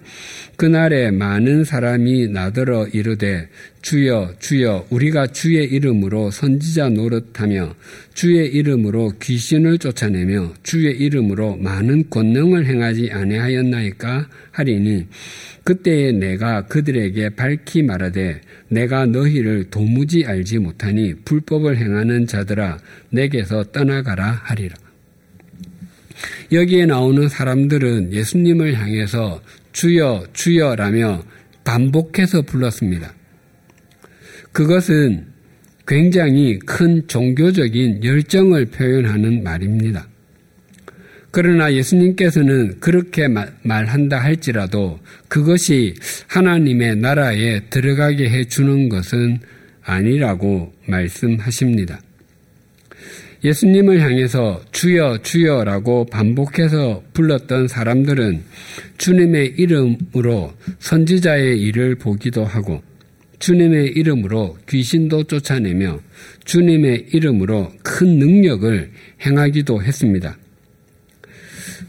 그날에 0.56 1.10
많은 1.10 1.64
사람이 1.64 2.28
나더러 2.28 2.86
이르되 2.88 3.48
주여 3.82 4.34
주여 4.38 4.86
우리가 4.90 5.28
주의 5.28 5.64
이름으로 5.64 6.30
선지자 6.30 6.88
노릇하며 6.88 7.74
주의 8.16 8.48
이름으로 8.48 9.12
귀신을 9.20 9.76
쫓아내며 9.76 10.54
주의 10.62 10.96
이름으로 10.96 11.58
많은 11.58 12.08
권능을 12.08 12.64
행하지 12.64 13.10
아니하였나이까 13.12 14.28
하리니 14.52 15.06
그때에 15.64 16.12
내가 16.12 16.64
그들에게 16.66 17.28
밝히 17.36 17.82
말하되 17.82 18.40
내가 18.70 19.04
너희를 19.04 19.64
도무지 19.64 20.24
알지 20.24 20.60
못하니 20.60 21.12
불법을 21.26 21.76
행하는 21.76 22.26
자들아 22.26 22.78
내게서 23.10 23.64
떠나가라 23.64 24.40
하리라. 24.44 24.74
여기에 26.52 26.86
나오는 26.86 27.28
사람들은 27.28 28.14
예수님을 28.14 28.80
향해서 28.80 29.42
주여, 29.72 30.28
주여라며 30.32 31.22
반복해서 31.64 32.40
불렀습니다. 32.42 33.12
그것은 34.52 35.35
굉장히 35.86 36.58
큰 36.58 37.06
종교적인 37.06 38.02
열정을 38.02 38.66
표현하는 38.66 39.42
말입니다. 39.42 40.08
그러나 41.30 41.72
예수님께서는 41.72 42.80
그렇게 42.80 43.28
말한다 43.62 44.18
할지라도 44.18 44.98
그것이 45.28 45.94
하나님의 46.28 46.96
나라에 46.96 47.60
들어가게 47.68 48.30
해주는 48.30 48.88
것은 48.88 49.40
아니라고 49.82 50.72
말씀하십니다. 50.86 52.00
예수님을 53.44 54.00
향해서 54.00 54.62
주여 54.72 55.18
주여라고 55.22 56.06
반복해서 56.06 57.02
불렀던 57.12 57.68
사람들은 57.68 58.42
주님의 58.98 59.54
이름으로 59.58 60.52
선지자의 60.78 61.60
일을 61.60 61.96
보기도 61.96 62.44
하고 62.44 62.82
주님의 63.38 63.88
이름으로 63.88 64.56
귀신도 64.68 65.24
쫓아내며 65.24 66.00
주님의 66.44 67.08
이름으로 67.12 67.72
큰 67.82 68.18
능력을 68.18 68.90
행하기도 69.24 69.82
했습니다. 69.82 70.38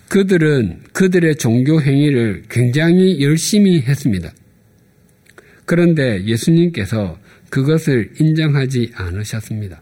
그들은 0.09 0.79
그들의 0.93 1.35
종교 1.35 1.81
행위를 1.81 2.43
굉장히 2.49 3.21
열심히 3.21 3.81
했습니다. 3.81 4.31
그런데 5.65 6.23
예수님께서 6.25 7.19
그것을 7.49 8.11
인정하지 8.19 8.91
않으셨습니다. 8.93 9.81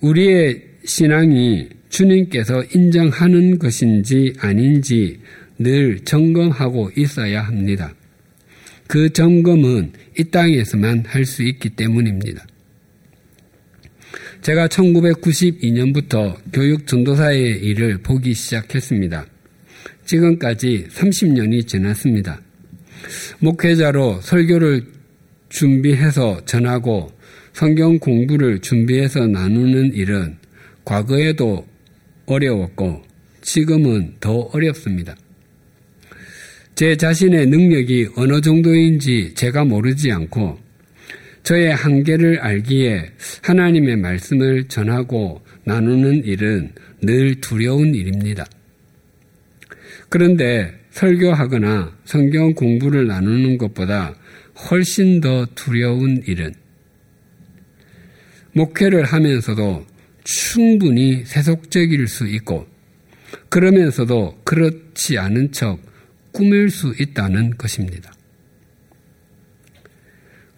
우리의 0.00 0.62
신앙이 0.84 1.68
주님께서 1.88 2.62
인정하는 2.74 3.58
것인지 3.58 4.34
아닌지 4.38 5.20
늘 5.58 6.00
점검하고 6.00 6.90
있어야 6.96 7.42
합니다. 7.42 7.94
그 8.86 9.12
점검은 9.12 9.92
이 10.18 10.24
땅에서만 10.24 11.04
할 11.06 11.24
수 11.24 11.42
있기 11.42 11.70
때문입니다. 11.70 12.46
제가 14.42 14.68
1992년부터 14.68 16.36
교육 16.52 16.86
전도사의 16.86 17.64
일을 17.64 17.98
보기 17.98 18.32
시작했습니다. 18.32 19.26
지금까지 20.04 20.86
30년이 20.90 21.66
지났습니다. 21.66 22.40
목회자로 23.40 24.20
설교를 24.20 24.86
준비해서 25.48 26.44
전하고 26.44 27.12
성경 27.52 27.98
공부를 27.98 28.60
준비해서 28.60 29.26
나누는 29.26 29.94
일은 29.94 30.36
과거에도 30.84 31.66
어려웠고 32.26 33.02
지금은 33.42 34.14
더 34.20 34.32
어렵습니다. 34.52 35.16
제 36.76 36.94
자신의 36.94 37.46
능력이 37.46 38.10
어느 38.16 38.42
정도인지 38.42 39.32
제가 39.32 39.64
모르지 39.64 40.12
않고 40.12 40.58
저의 41.42 41.74
한계를 41.74 42.40
알기에 42.40 43.12
하나님의 43.42 43.96
말씀을 43.96 44.68
전하고 44.68 45.40
나누는 45.64 46.26
일은 46.26 46.72
늘 47.00 47.40
두려운 47.40 47.94
일입니다. 47.94 48.44
그런데 50.10 50.78
설교하거나 50.90 51.96
성경 52.04 52.52
공부를 52.52 53.06
나누는 53.06 53.56
것보다 53.56 54.14
훨씬 54.70 55.22
더 55.22 55.46
두려운 55.54 56.22
일은 56.26 56.52
목회를 58.52 59.04
하면서도 59.04 59.86
충분히 60.24 61.24
세속적일 61.24 62.06
수 62.06 62.26
있고 62.26 62.66
그러면서도 63.48 64.42
그렇지 64.44 65.16
않은 65.16 65.52
척 65.52 65.85
꾸밀 66.36 66.68
수 66.68 66.94
있다는 67.00 67.56
것입니다. 67.56 68.12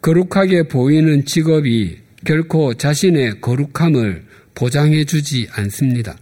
거룩하게 0.02 0.64
보이는 0.64 1.24
직업이 1.24 1.98
결코 2.24 2.74
자신의 2.74 3.40
거룩함을 3.40 4.24
보장해 4.56 5.04
주지 5.04 5.46
않습니다. 5.52 6.18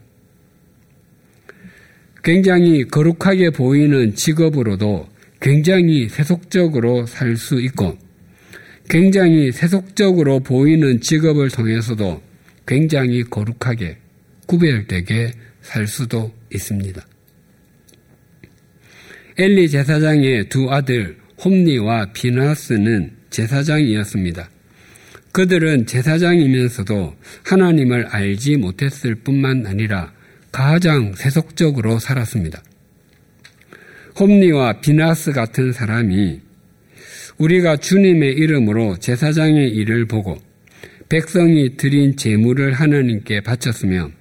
굉장히 2.22 2.84
거룩하게 2.84 3.48
보이는 3.48 4.14
직업으로도 4.14 5.08
굉장히 5.40 6.10
세속적으로 6.10 7.06
살 7.06 7.34
수 7.38 7.58
있고 7.62 7.96
굉장히 8.90 9.52
세속적으로 9.52 10.40
보이는 10.40 11.00
직업을 11.00 11.48
통해서도 11.48 12.22
굉장히 12.66 13.22
거룩하게 13.22 13.96
구별되게 14.46 15.32
살 15.62 15.86
수도 15.86 16.30
있습니다. 16.52 17.15
엘리 19.38 19.68
제사장의 19.68 20.48
두 20.48 20.70
아들 20.70 21.18
홈니와 21.44 22.12
비나스는 22.14 23.10
제사장이었습니다. 23.28 24.48
그들은 25.32 25.84
제사장이면서도 25.84 27.14
하나님을 27.44 28.06
알지 28.06 28.56
못했을 28.56 29.14
뿐만 29.14 29.66
아니라 29.66 30.10
가장 30.50 31.12
세속적으로 31.14 31.98
살았습니다. 31.98 32.62
홈니와 34.18 34.80
비나스 34.80 35.32
같은 35.32 35.70
사람이 35.70 36.40
우리가 37.36 37.76
주님의 37.76 38.32
이름으로 38.36 38.96
제사장의 38.96 39.68
일을 39.68 40.06
보고 40.06 40.38
백성이 41.10 41.76
드린 41.76 42.16
제물을 42.16 42.72
하나님께 42.72 43.42
바쳤으면 43.42 44.12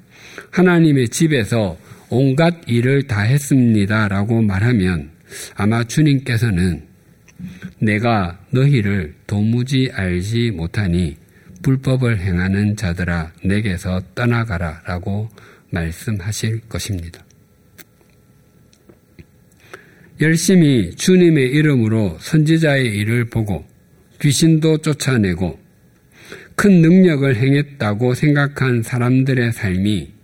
하나님의 0.52 1.08
집에서 1.08 1.78
온갖 2.10 2.62
일을 2.68 3.08
다 3.08 3.22
했습니다 3.22 4.08
라고 4.08 4.42
말하면 4.42 5.12
아마 5.56 5.84
주님께서는 5.84 6.84
내가 7.80 8.40
너희를 8.52 9.16
도무지 9.28 9.90
알지 9.94 10.52
못하니 10.52 11.18
불법을 11.62 12.20
행하는 12.20 12.76
자들아 12.76 13.34
내게서 13.44 14.02
떠나가라 14.14 14.82
라고 14.86 15.30
말씀하실 15.72 16.62
것입니다. 16.70 17.26
열심히 20.22 20.96
주님의 20.96 21.50
이름으로 21.52 22.18
선지자의 22.22 22.96
일을 22.96 23.26
보고 23.26 23.66
귀신도 24.22 24.78
쫓아내고 24.78 25.60
큰 26.56 26.82
능력을 26.82 27.36
행했다고 27.36 28.14
생각한 28.14 28.82
사람들의 28.82 29.52
삶이 29.52 30.15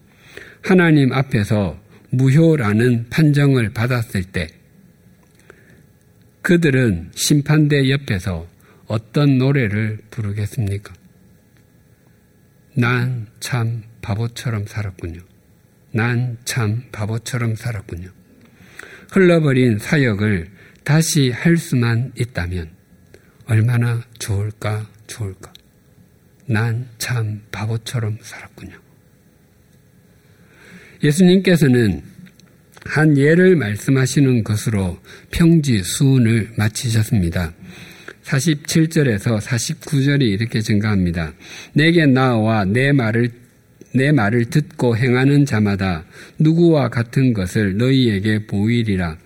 하나님 0.63 1.11
앞에서 1.11 1.79
무효라는 2.11 3.09
판정을 3.09 3.71
받았을 3.73 4.23
때 4.23 4.47
그들은 6.41 7.11
심판대 7.13 7.89
옆에서 7.89 8.47
어떤 8.87 9.37
노래를 9.37 9.99
부르겠습니까? 10.09 10.93
난 12.75 13.27
참 13.39 13.83
바보처럼 14.01 14.65
살았군요. 14.65 15.21
난 15.93 16.37
참 16.45 16.83
바보처럼 16.91 17.55
살았군요. 17.55 18.09
흘러버린 19.11 19.77
사역을 19.77 20.49
다시 20.83 21.29
할 21.31 21.57
수만 21.57 22.11
있다면 22.17 22.71
얼마나 23.45 24.01
좋을까, 24.19 24.89
좋을까. 25.07 25.51
난 26.45 26.87
참 26.97 27.41
바보처럼 27.51 28.17
살았군요. 28.21 28.77
예수님께서는 31.03 32.01
한 32.85 33.17
예를 33.17 33.55
말씀하시는 33.55 34.43
것으로 34.43 34.97
평지 35.31 35.83
수운을 35.83 36.51
마치셨습니다. 36.57 37.53
47절에서 38.23 39.39
49절이 39.39 40.21
이렇게 40.21 40.61
증가합니다. 40.61 41.33
내게 41.73 42.05
나와 42.05 42.65
내 42.65 42.91
말을 42.91 43.29
내 43.93 44.11
말을 44.11 44.45
듣고 44.45 44.95
행하는 44.95 45.45
자마다 45.45 46.05
누구와 46.39 46.89
같은 46.89 47.33
것을 47.33 47.77
너희에게 47.77 48.45
보이리라. 48.45 49.17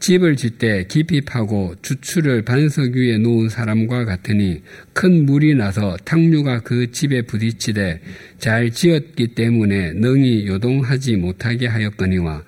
집을 0.00 0.34
짓되 0.34 0.84
깊이 0.84 1.20
파고 1.20 1.74
주추를 1.82 2.42
반석 2.42 2.94
위에 2.94 3.18
놓은 3.18 3.50
사람과 3.50 4.06
같으니 4.06 4.62
큰 4.94 5.26
물이 5.26 5.54
나서 5.54 5.96
탕류가 6.04 6.60
그 6.60 6.90
집에 6.90 7.22
부딪히되 7.22 8.00
잘 8.38 8.70
지었기 8.70 9.34
때문에 9.34 9.92
능히 9.92 10.46
요동하지 10.46 11.16
못하게 11.16 11.66
하였거니와 11.66 12.42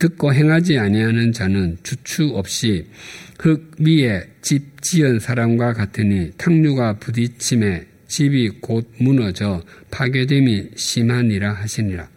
듣고 0.00 0.34
행하지 0.34 0.78
아니하는 0.78 1.32
자는 1.32 1.78
주추 1.84 2.32
없이 2.34 2.86
흙 3.38 3.76
위에 3.78 4.24
집 4.42 4.82
지은 4.82 5.20
사람과 5.20 5.74
같으니 5.74 6.32
탕류가 6.36 6.98
부딪힘에 6.98 7.86
집이 8.08 8.60
곧 8.60 8.90
무너져 8.98 9.62
파괴됨이 9.90 10.70
심하니라 10.74 11.52
하시니라. 11.52 12.15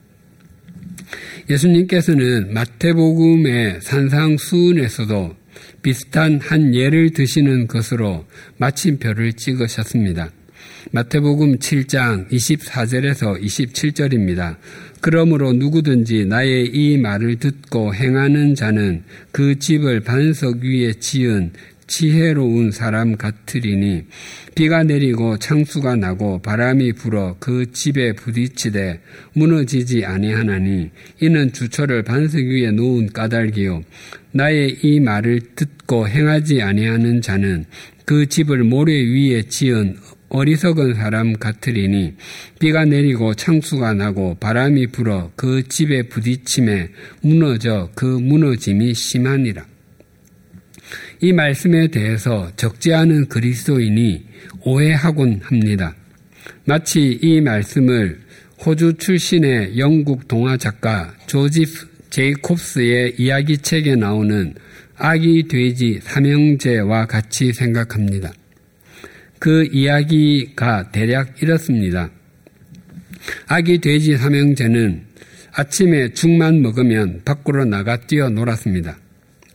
예수님께서는 1.50 2.54
마태복음의 2.54 3.80
산상수훈에서도 3.82 5.36
비슷한 5.82 6.40
한 6.42 6.76
예를 6.76 7.12
드시는 7.12 7.68
것으로 7.68 8.26
마침표를 8.58 9.34
찍으셨습니다. 9.34 10.32
마태복음 10.92 11.58
7장 11.58 12.30
24절에서 12.30 13.42
27절입니다. 13.42 14.58
그러므로 15.02 15.54
누구든지 15.54 16.26
나의 16.26 16.68
이 16.68 16.98
말을 16.98 17.38
듣고 17.38 17.96
행하는 17.96 18.56
자는 18.56 19.04
그 19.32 19.58
집을 19.58 20.02
반석 20.02 20.58
위에 20.58 20.94
지은 20.94 21.52
지혜로운 21.90 22.72
사람 22.72 23.18
같으리니 23.18 24.06
비가 24.54 24.84
내리고 24.84 25.38
창수가 25.38 25.96
나고 25.96 26.40
바람이 26.42 26.94
불어 26.94 27.36
그 27.40 27.72
집에 27.72 28.14
부딪히되 28.14 29.02
무너지지 29.34 30.06
아니하나니 30.06 30.92
이는 31.20 31.52
주처를 31.52 32.04
반석 32.04 32.42
위에 32.42 32.72
놓은 32.72 33.08
까닭이요 33.12 33.84
나의 34.32 34.78
이 34.84 35.00
말을 35.00 35.42
듣고 35.56 36.08
행하지 36.08 36.62
아니하는 36.62 37.22
자는 37.22 37.66
그 38.06 38.30
집을 38.30 38.64
모래 38.64 38.94
위에 38.94 39.42
지은 39.44 39.98
어리석은 40.30 40.94
사람 40.94 41.34
같으리니 41.34 42.14
비가 42.60 42.86
내리고 42.86 43.34
창수가 43.34 43.96
나고 43.96 44.38
바람이 44.40 44.88
불어 44.88 45.32
그 45.36 45.68
집에 45.68 46.04
부딪힘에 46.04 46.90
무너져 47.22 47.90
그 47.96 48.06
무너짐이 48.06 48.94
심하니라. 48.94 49.69
이 51.22 51.34
말씀에 51.34 51.88
대해서 51.88 52.50
적지 52.56 52.94
않은 52.94 53.28
그리스도인이 53.28 54.26
오해하곤 54.62 55.42
합니다. 55.44 55.94
마치 56.66 57.20
이 57.22 57.42
말씀을 57.42 58.20
호주 58.66 58.94
출신의 58.94 59.78
영국 59.78 60.28
동화 60.28 60.56
작가 60.56 61.14
조지프 61.28 61.88
제이콥스의 62.10 63.16
이야기책에 63.18 63.96
나오는 63.96 64.54
아기 64.96 65.48
돼지 65.48 66.00
삼형제와 66.02 67.06
같이 67.06 67.54
생각합니다. 67.54 68.34
그 69.40 69.66
이야기가 69.72 70.92
대략 70.92 71.42
이렇습니다. 71.42 72.10
아기 73.48 73.80
돼지 73.80 74.18
삼형제는 74.18 75.04
아침에 75.52 76.14
죽만 76.14 76.62
먹으면 76.62 77.22
밖으로 77.26 77.66
나가 77.66 77.98
뛰어 77.98 78.30
놀았습니다. 78.30 78.98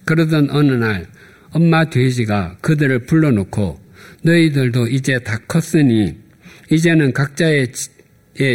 그러던 0.04 0.50
어느 0.50 0.72
날 0.72 1.06
엄마 1.54 1.88
돼지가 1.88 2.58
그들을 2.60 3.06
불러놓고 3.06 3.80
너희들도 4.22 4.88
이제 4.88 5.20
다 5.20 5.38
컸으니 5.46 6.16
이제는 6.70 7.12
각자의 7.12 7.68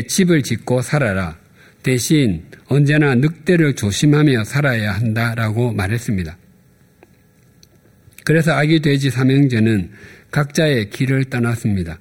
집을 0.07 0.43
짓고 0.43 0.81
살아라. 0.81 1.37
대신 1.81 2.43
언제나 2.67 3.15
늑대를 3.15 3.75
조심하며 3.75 4.43
살아야 4.43 4.91
한다라고 4.91 5.71
말했습니다. 5.71 6.37
그래서 8.25 8.51
아기 8.51 8.81
돼지 8.81 9.09
삼형제는 9.09 9.91
각자의 10.31 10.89
길을 10.89 11.25
떠났습니다. 11.25 11.97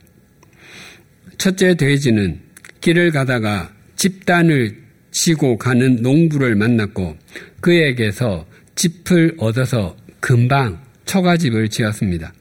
첫째 1.39 1.77
돼지는 1.77 2.41
길을 2.81 3.13
가다가 3.13 3.73
집단을 3.95 4.77
지고 5.13 5.57
가는 5.57 6.03
농부를 6.03 6.57
만났고 6.57 7.17
그에게서 7.61 8.47
집을 8.75 9.37
얻어서 9.39 9.97
금방 10.19 10.88
초가집을 11.09 11.69
지었습니다. 11.71 12.33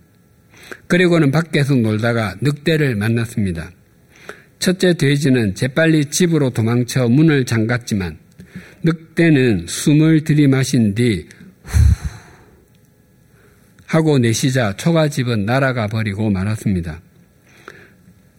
그리고는 0.87 1.31
밖에서 1.31 1.73
놀다가 1.73 2.35
늑대를 2.41 2.95
만났습니다. 2.95 3.71
첫째 4.59 4.93
돼지는 4.93 5.55
재빨리 5.55 6.05
집으로 6.05 6.49
도망쳐 6.49 7.07
문을 7.07 7.45
잠갔지만 7.45 8.17
늑대는 8.83 9.65
숨을 9.67 10.23
들이마신 10.23 10.93
뒤 10.93 11.27
하고 13.85 14.19
내쉬자 14.19 14.75
초가집은 14.75 15.45
날아가 15.45 15.87
버리고 15.87 16.29
말았습니다. 16.29 17.01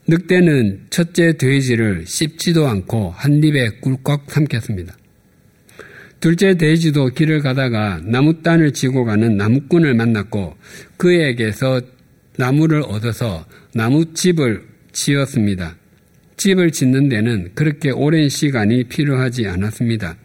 늑대는 0.07 0.89
첫째 0.91 1.37
돼지를 1.37 2.05
씹지도 2.07 2.69
않고 2.69 3.13
한 3.17 3.43
입에 3.43 3.71
꿀꺽 3.81 4.31
삼켰습니다. 4.31 4.98
둘째 6.21 6.57
돼지도 6.57 7.11
길을 7.11 7.41
가다가 7.41 8.01
나무단을 8.03 8.73
지고 8.73 9.05
가는 9.05 9.37
나무꾼을 9.37 9.95
만났고 9.95 10.57
그에게서 10.97 11.81
나무를 12.37 12.83
얻어서 12.83 13.47
나무집을 13.75 14.63
지었습니다. 14.93 15.77
집을 16.37 16.73
짓는 16.73 17.09
데는 17.09 17.51
그렇게 17.55 17.91
오랜 17.91 18.29
시간이 18.29 18.85
필요하지 18.85 19.47
않았습니다. 19.47 20.17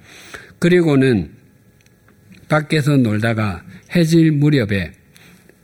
그리고는 0.60 1.32
밖에서 2.50 2.98
놀다가 2.98 3.64
해질 3.96 4.32
무렵에 4.32 4.92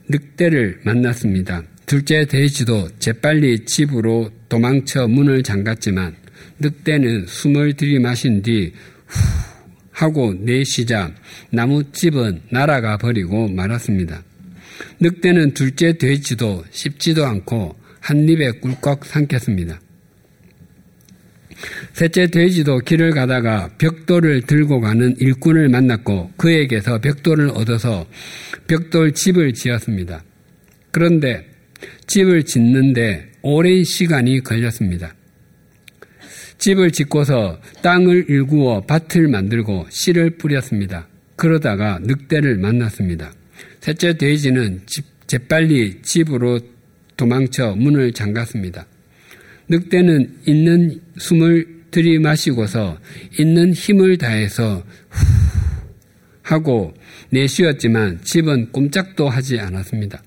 늑대를 0.08 0.80
만났습니다. 0.84 1.62
둘째 1.86 2.24
돼지도 2.24 2.88
재빨리 2.98 3.64
집으로 3.64 4.30
도망쳐 4.48 5.08
문을 5.08 5.42
잠갔지만 5.42 6.14
늑대는 6.60 7.26
숨을 7.26 7.74
들이마신 7.74 8.42
뒤 8.42 8.72
후 9.06 9.49
하고 10.02 10.34
내쉬자 10.34 11.12
나무집은 11.50 12.42
날아가 12.50 12.96
버리고 12.96 13.48
말았습니다. 13.48 14.22
늑대는 15.00 15.52
둘째 15.52 15.98
돼지도 15.98 16.64
씹지도 16.70 17.26
않고 17.26 17.76
한 18.00 18.26
입에 18.28 18.52
꿀꺽 18.60 19.04
삼켰습니다. 19.04 19.80
셋째 21.92 22.28
돼지도 22.28 22.78
길을 22.78 23.10
가다가 23.10 23.70
벽돌을 23.76 24.42
들고 24.42 24.80
가는 24.80 25.14
일꾼을 25.18 25.68
만났고 25.68 26.32
그에게서 26.38 26.98
벽돌을 27.00 27.50
얻어서 27.50 28.06
벽돌 28.66 29.12
집을 29.12 29.52
지었습니다. 29.52 30.24
그런데 30.90 31.46
집을 32.06 32.44
짓는데 32.44 33.32
오랜 33.42 33.84
시간이 33.84 34.40
걸렸습니다. 34.40 35.14
집을 36.60 36.90
짓고서 36.90 37.58
땅을 37.82 38.26
일구어 38.28 38.82
밭을 38.82 39.28
만들고 39.28 39.86
씨를 39.88 40.36
뿌렸습니다. 40.36 41.08
그러다가 41.34 41.98
늑대를 42.02 42.58
만났습니다. 42.58 43.32
셋째 43.80 44.16
돼지는 44.16 44.82
집, 44.84 45.06
재빨리 45.26 46.02
집으로 46.02 46.60
도망쳐 47.16 47.74
문을 47.76 48.12
잠갔습니다. 48.12 48.86
늑대는 49.68 50.40
있는 50.46 51.00
숨을 51.16 51.80
들이마시고서 51.90 52.98
있는 53.38 53.72
힘을 53.72 54.18
다해서 54.18 54.84
후 55.08 55.26
하고 56.42 56.92
내쉬었지만 57.30 58.20
집은 58.22 58.72
꼼짝도 58.72 59.30
하지 59.30 59.58
않았습니다. 59.58 60.22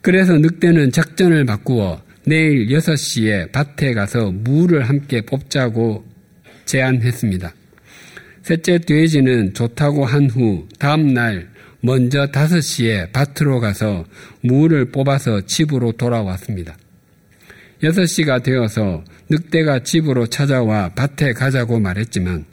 그래서 0.00 0.38
늑대는 0.38 0.92
작전을 0.92 1.44
바꾸어 1.44 2.02
내일 2.24 2.68
6시에 2.68 3.50
밭에 3.52 3.94
가서 3.94 4.30
무를 4.30 4.88
함께 4.88 5.22
뽑자고 5.22 6.04
제안했습니다. 6.64 7.52
셋째 8.42 8.78
돼지는 8.78 9.54
좋다고 9.54 10.04
한 10.04 10.26
후 10.28 10.68
다음날 10.78 11.50
먼저 11.80 12.26
5시에 12.26 13.12
밭으로 13.12 13.58
가서 13.60 14.04
무를 14.40 14.86
뽑아서 14.92 15.46
집으로 15.46 15.92
돌아왔습니다. 15.92 16.76
6시가 17.82 18.42
되어서 18.44 19.02
늑대가 19.28 19.82
집으로 19.82 20.28
찾아와 20.28 20.90
밭에 20.94 21.32
가자고 21.32 21.80
말했지만 21.80 22.44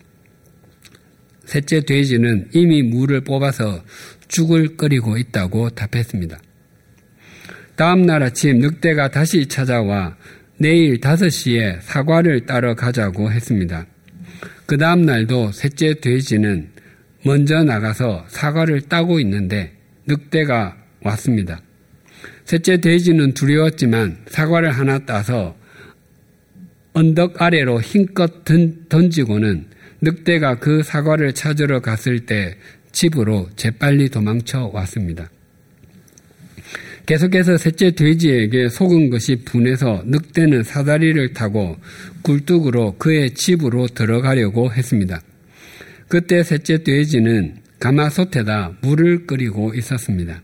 셋째 1.45 1.81
돼지는 1.81 2.49
이미 2.53 2.81
물을 2.81 3.21
뽑아서 3.21 3.83
죽을 4.27 4.77
끓이고 4.77 5.17
있다고 5.17 5.69
답했습니다. 5.71 6.39
다음 7.79 8.05
날 8.05 8.21
아침 8.23 8.59
늑대가 8.59 9.09
다시 9.09 9.47
찾아와 9.47 10.17
내일 10.57 10.99
5시에 10.99 11.77
사과를 11.79 12.45
따러 12.45 12.75
가자고 12.75 13.31
했습니다. 13.31 13.85
그 14.65 14.77
다음 14.77 15.05
날도 15.05 15.53
셋째 15.53 15.93
돼지는 15.93 16.71
먼저 17.23 17.63
나가서 17.63 18.25
사과를 18.27 18.81
따고 18.81 19.21
있는데 19.21 19.71
늑대가 20.07 20.75
왔습니다. 21.03 21.61
셋째 22.43 22.81
돼지는 22.81 23.33
두려웠지만 23.33 24.25
사과를 24.27 24.71
하나 24.71 24.99
따서 24.99 25.55
언덕 26.91 27.41
아래로 27.41 27.79
힘껏 27.79 28.43
던지고는 28.89 29.67
늑대가 30.01 30.59
그 30.59 30.83
사과를 30.83 31.31
찾으러 31.31 31.79
갔을 31.79 32.25
때 32.25 32.57
집으로 32.91 33.47
재빨리 33.55 34.09
도망쳐 34.09 34.69
왔습니다. 34.73 35.29
계속해서 37.09 37.57
셋째 37.57 37.89
돼지에게 37.89 38.69
속은 38.69 39.09
것이 39.09 39.37
분해서 39.37 40.03
늑대는 40.05 40.61
사다리를 40.61 41.33
타고 41.33 41.75
굴뚝으로 42.21 42.97
그의 42.99 43.33
집으로 43.33 43.87
들어가려고 43.87 44.71
했습니다. 44.71 45.19
그때 46.07 46.43
셋째 46.43 46.83
돼지는 46.83 47.55
가마솥에다 47.79 48.77
물을 48.83 49.25
끓이고 49.25 49.73
있었습니다. 49.73 50.43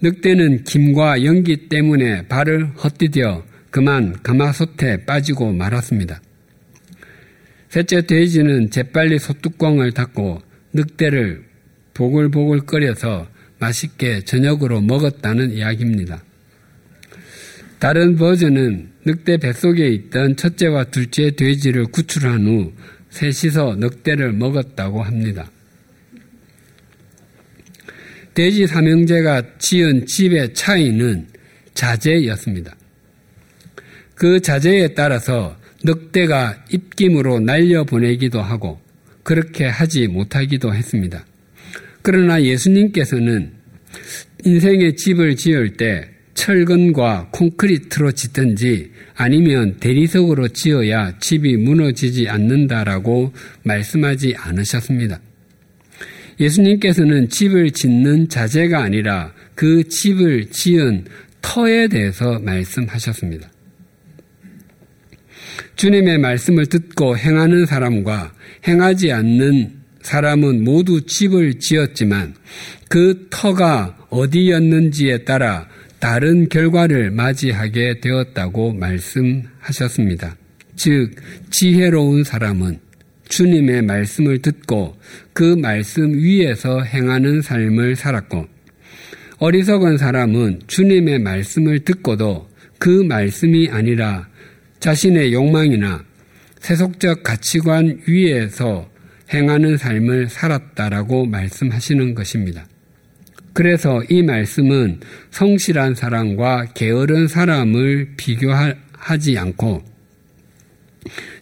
늑대는 0.00 0.62
김과 0.62 1.24
연기 1.24 1.68
때문에 1.68 2.28
발을 2.28 2.66
헛디뎌 2.84 3.42
그만 3.70 4.22
가마솥에 4.22 5.04
빠지고 5.04 5.52
말았습니다. 5.52 6.22
셋째 7.70 8.06
돼지는 8.06 8.70
재빨리 8.70 9.18
솥뚜껑을 9.18 9.90
닫고 9.94 10.42
늑대를 10.74 11.42
보글보글 11.94 12.60
끓여서 12.66 13.26
맛있게 13.60 14.22
저녁으로 14.24 14.80
먹었다는 14.80 15.52
이야기입니다. 15.52 16.22
다른 17.78 18.16
버전은 18.16 18.90
늑대 19.06 19.38
뱃속에 19.38 19.88
있던 19.88 20.36
첫째와 20.36 20.84
둘째 20.84 21.30
돼지를 21.30 21.86
구출한 21.86 22.46
후 22.46 22.72
셋이서 23.10 23.76
늑대를 23.76 24.32
먹었다고 24.32 25.02
합니다. 25.02 25.50
돼지 28.34 28.66
삼형제가 28.66 29.58
지은 29.58 30.06
집의 30.06 30.54
차이는 30.54 31.28
자재였습니다. 31.74 32.76
그 34.14 34.40
자재에 34.40 34.88
따라서 34.94 35.56
늑대가 35.82 36.64
입김으로 36.70 37.40
날려보내기도 37.40 38.40
하고 38.40 38.80
그렇게 39.22 39.66
하지 39.66 40.06
못하기도 40.06 40.74
했습니다. 40.74 41.24
그러나 42.02 42.42
예수님께서는 42.42 43.52
인생의 44.44 44.96
집을 44.96 45.36
지을 45.36 45.76
때 45.76 46.08
철근과 46.34 47.28
콘크리트로 47.32 48.12
짓든지 48.12 48.92
아니면 49.14 49.76
대리석으로 49.78 50.48
지어야 50.48 51.18
집이 51.18 51.56
무너지지 51.56 52.28
않는다라고 52.28 53.32
말씀하지 53.64 54.34
않으셨습니다. 54.38 55.20
예수님께서는 56.40 57.28
집을 57.28 57.72
짓는 57.72 58.30
자재가 58.30 58.82
아니라 58.82 59.34
그 59.54 59.86
집을 59.86 60.46
지은 60.46 61.04
터에 61.42 61.88
대해서 61.88 62.38
말씀하셨습니다. 62.38 63.50
주님의 65.76 66.18
말씀을 66.18 66.66
듣고 66.66 67.18
행하는 67.18 67.66
사람과 67.66 68.32
행하지 68.66 69.12
않는 69.12 69.79
사람은 70.02 70.64
모두 70.64 71.04
집을 71.04 71.58
지었지만 71.58 72.34
그 72.88 73.26
터가 73.30 73.96
어디였는지에 74.10 75.24
따라 75.24 75.68
다른 75.98 76.48
결과를 76.48 77.10
맞이하게 77.10 78.00
되었다고 78.00 78.72
말씀하셨습니다. 78.72 80.36
즉, 80.74 81.10
지혜로운 81.50 82.24
사람은 82.24 82.80
주님의 83.28 83.82
말씀을 83.82 84.38
듣고 84.42 84.96
그 85.32 85.54
말씀 85.54 86.14
위에서 86.14 86.82
행하는 86.82 87.42
삶을 87.42 87.96
살았고 87.96 88.46
어리석은 89.38 89.98
사람은 89.98 90.60
주님의 90.66 91.20
말씀을 91.20 91.80
듣고도 91.80 92.48
그 92.78 92.88
말씀이 92.88 93.68
아니라 93.70 94.28
자신의 94.80 95.32
욕망이나 95.32 96.04
세속적 96.60 97.22
가치관 97.22 98.00
위에서 98.06 98.90
행하는 99.32 99.76
삶을 99.76 100.28
살았다라고 100.28 101.26
말씀하시는 101.26 102.14
것입니다. 102.14 102.66
그래서 103.52 104.02
이 104.08 104.22
말씀은 104.22 105.00
성실한 105.30 105.94
사람과 105.94 106.66
게으른 106.74 107.28
사람을 107.28 108.14
비교할 108.16 108.78
하지 108.92 109.38
않고 109.38 109.82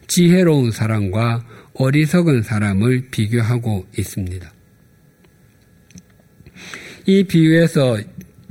지혜로운 0.07 0.71
사람과 0.71 1.45
어리석은 1.75 2.43
사람을 2.43 3.09
비교하고 3.11 3.87
있습니다. 3.97 4.53
이 7.07 7.25
비유에서 7.25 7.99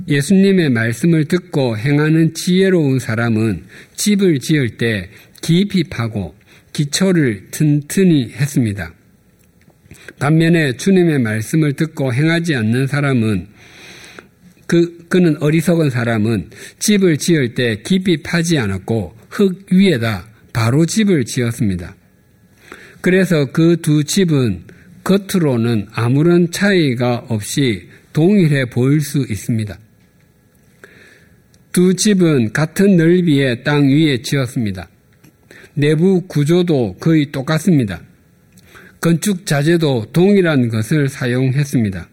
예수님의 0.08 0.70
말씀을 0.70 1.26
듣고 1.26 1.76
행하는 1.76 2.32
지혜로운 2.34 2.98
사람은 2.98 3.64
집을 3.94 4.40
지을 4.40 4.78
때 4.78 5.10
깊이 5.42 5.84
파고 5.84 6.34
기초를 6.72 7.48
튼튼히 7.50 8.30
했습니다. 8.30 8.94
반면에 10.18 10.76
주님의 10.76 11.20
말씀을 11.20 11.74
듣고 11.74 12.12
행하지 12.12 12.54
않는 12.54 12.86
사람은 12.86 13.46
그, 14.66 15.06
그는 15.08 15.36
어리석은 15.40 15.90
사람은 15.90 16.50
집을 16.78 17.16
지을 17.16 17.54
때 17.54 17.80
깊이 17.82 18.22
파지 18.22 18.58
않았고 18.58 19.16
흙 19.30 19.66
위에다 19.72 20.28
바로 20.52 20.84
집을 20.84 21.24
지었습니다. 21.24 21.94
그래서 23.00 23.46
그 23.46 23.76
두 23.80 24.04
집은 24.04 24.64
겉으로는 25.04 25.86
아무런 25.92 26.50
차이가 26.50 27.24
없이 27.28 27.88
동일해 28.12 28.66
보일 28.66 29.00
수 29.00 29.18
있습니다. 29.18 29.78
두 31.72 31.94
집은 31.94 32.52
같은 32.52 32.96
넓이의 32.96 33.62
땅 33.62 33.88
위에 33.88 34.20
지었습니다. 34.20 34.88
내부 35.74 36.26
구조도 36.26 36.96
거의 36.98 37.30
똑같습니다. 37.30 38.02
건축 39.00 39.46
자재도 39.46 40.06
동일한 40.12 40.68
것을 40.68 41.08
사용했습니다. 41.08 42.08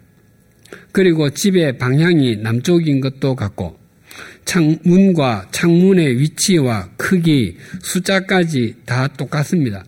그리고 0.91 1.29
집의 1.29 1.77
방향이 1.77 2.37
남쪽인 2.37 3.01
것도 3.01 3.35
같고 3.35 3.77
창문과 4.45 5.49
창문의 5.51 6.19
위치와 6.19 6.91
크기, 6.95 7.57
숫자까지 7.81 8.75
다 8.85 9.07
똑같습니다. 9.07 9.83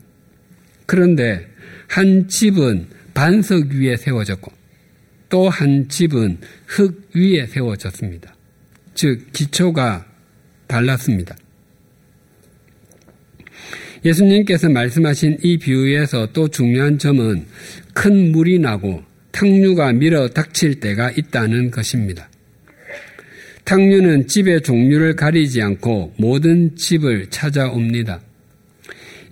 그런데 0.85 1.47
한 1.87 2.27
집은 2.27 2.87
반석 3.13 3.67
위에 3.67 3.95
세워졌고 3.97 4.51
또 5.29 5.49
한 5.49 5.89
집은 5.89 6.39
흙 6.65 7.09
위에 7.13 7.45
세워졌습니다. 7.47 8.33
즉 8.95 9.31
기초가 9.33 10.05
달랐습니다. 10.67 11.35
예수님께서 14.05 14.69
말씀하신 14.69 15.37
이 15.43 15.57
비유에서 15.57 16.29
또 16.33 16.47
중요한 16.47 16.97
점은 16.97 17.45
큰 17.93 18.31
물이 18.31 18.59
나고 18.59 19.03
탕류가 19.31 19.93
밀어 19.93 20.27
닥칠 20.29 20.79
때가 20.79 21.11
있다는 21.11 21.71
것입니다. 21.71 22.29
탕류는 23.63 24.27
집의 24.27 24.61
종류를 24.61 25.15
가리지 25.15 25.61
않고 25.61 26.13
모든 26.17 26.75
집을 26.75 27.27
찾아옵니다. 27.29 28.21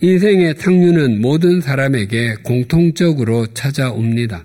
인생의 0.01 0.55
탕류는 0.55 1.21
모든 1.21 1.61
사람에게 1.61 2.35
공통적으로 2.43 3.47
찾아옵니다. 3.53 4.43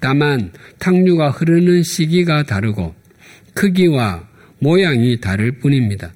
다만 0.00 0.52
탕류가 0.78 1.30
흐르는 1.30 1.82
시기가 1.82 2.42
다르고 2.42 2.94
크기와 3.54 4.28
모양이 4.58 5.18
다를 5.18 5.52
뿐입니다. 5.52 6.12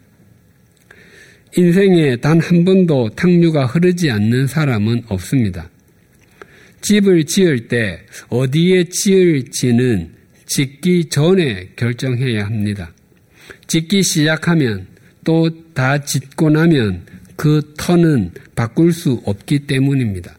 인생에 1.57 2.17
단 2.17 2.39
한 2.39 2.65
번도 2.65 3.11
탕류가 3.17 3.67
흐르지 3.67 4.11
않는 4.11 4.47
사람은 4.47 5.05
없습니다. 5.09 5.71
집을 6.83 7.25
지을 7.25 7.69
때 7.69 8.01
어디에 8.29 8.85
지을지는 8.85 10.11
짓기 10.45 11.07
전에 11.07 11.71
결정해야 11.77 12.45
합니다. 12.47 12.93
짓기 13.67 14.03
시작하면 14.03 14.87
또 15.25 15.49
다 15.75 15.99
짓고 15.99 16.51
나면 16.51 17.03
그 17.37 17.75
터는 17.77 18.31
바꿀 18.55 18.93
수 18.93 19.21
없기 19.25 19.61
때문입니다. 19.67 20.37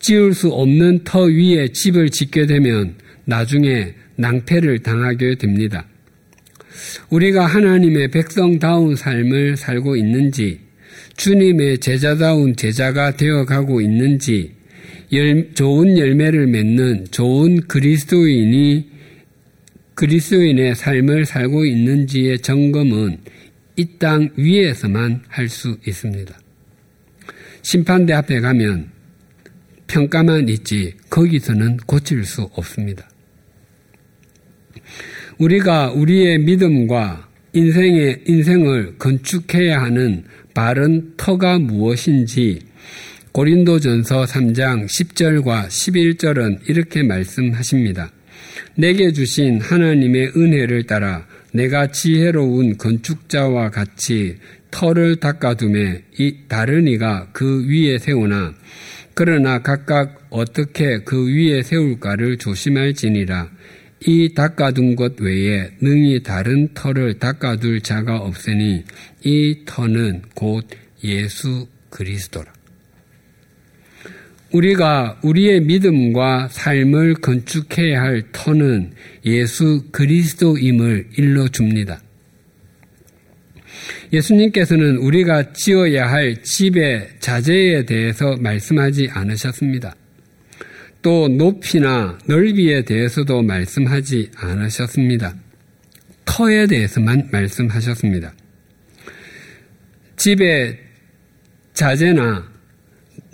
지을 0.00 0.34
수 0.34 0.48
없는 0.48 1.04
터 1.04 1.22
위에 1.22 1.68
집을 1.72 2.10
짓게 2.10 2.46
되면 2.46 2.94
나중에 3.24 3.94
낭패를 4.16 4.80
당하게 4.80 5.36
됩니다. 5.36 5.86
우리가 7.10 7.46
하나님의 7.46 8.10
백성다운 8.10 8.96
삶을 8.96 9.56
살고 9.56 9.96
있는지, 9.96 10.60
주님의 11.16 11.78
제자다운 11.78 12.56
제자가 12.56 13.16
되어가고 13.16 13.80
있는지, 13.80 14.52
열, 15.12 15.54
좋은 15.54 15.96
열매를 15.98 16.46
맺는 16.46 17.06
좋은 17.10 17.60
그리스도인이 17.68 18.90
그리스도인의 19.94 20.74
삶을 20.74 21.24
살고 21.24 21.64
있는지의 21.64 22.40
점검은 22.40 23.18
이 23.78 23.98
땅 23.98 24.30
위에서만 24.36 25.22
할 25.28 25.48
수 25.48 25.76
있습니다. 25.86 26.38
심판대 27.62 28.12
앞에 28.14 28.40
가면 28.40 28.90
평가만 29.86 30.48
있지 30.48 30.94
거기서는 31.10 31.78
고칠 31.86 32.24
수 32.24 32.42
없습니다. 32.52 33.08
우리가 35.38 35.92
우리의 35.92 36.38
믿음과 36.38 37.28
인생의 37.52 38.22
인생을 38.26 38.96
건축해야 38.98 39.82
하는 39.82 40.24
바른 40.54 41.12
터가 41.16 41.58
무엇인지 41.58 42.60
고린도전서 43.32 44.24
3장 44.24 44.86
10절과 44.86 45.66
11절은 45.66 46.68
이렇게 46.68 47.02
말씀하십니다. 47.02 48.10
내게 48.76 49.12
주신 49.12 49.60
하나님의 49.60 50.32
은혜를 50.36 50.86
따라 50.86 51.26
내가 51.52 51.88
지혜로운 51.88 52.78
건축자와 52.78 53.70
같이 53.70 54.36
터를 54.70 55.16
닦아둠에 55.16 56.02
이 56.18 56.36
다른 56.48 56.88
이가 56.88 57.28
그 57.32 57.66
위에 57.68 57.98
세우나 57.98 58.54
그러나 59.12 59.60
각각 59.60 60.28
어떻게 60.30 60.98
그 60.98 61.26
위에 61.26 61.62
세울까를 61.62 62.38
조심할지니라 62.38 63.50
이 64.04 64.34
닦아둔 64.34 64.94
것 64.94 65.18
외에 65.20 65.70
능히 65.80 66.22
다른 66.22 66.72
터를 66.74 67.18
닦아둘 67.18 67.80
자가 67.80 68.18
없으니 68.18 68.84
이 69.24 69.62
터는 69.64 70.22
곧 70.34 70.66
예수 71.02 71.66
그리스도라. 71.90 72.52
우리가 74.52 75.20
우리의 75.22 75.60
믿음과 75.62 76.48
삶을 76.48 77.14
건축해야 77.14 78.00
할 78.00 78.24
터는 78.32 78.92
예수 79.24 79.84
그리스도임을 79.90 81.08
일러줍니다. 81.16 82.00
예수님께서는 84.12 84.98
우리가 84.98 85.52
지어야 85.52 86.08
할 86.08 86.42
집의 86.42 87.08
자재에 87.18 87.84
대해서 87.84 88.36
말씀하지 88.36 89.08
않으셨습니다. 89.10 89.94
또 91.06 91.28
높이나 91.28 92.18
넓이에 92.26 92.82
대해서도 92.82 93.40
말씀하지 93.42 94.32
않으셨습니다. 94.34 95.36
터에 96.24 96.66
대해서만 96.66 97.28
말씀하셨습니다. 97.30 98.34
집의 100.16 100.80
자재나 101.74 102.50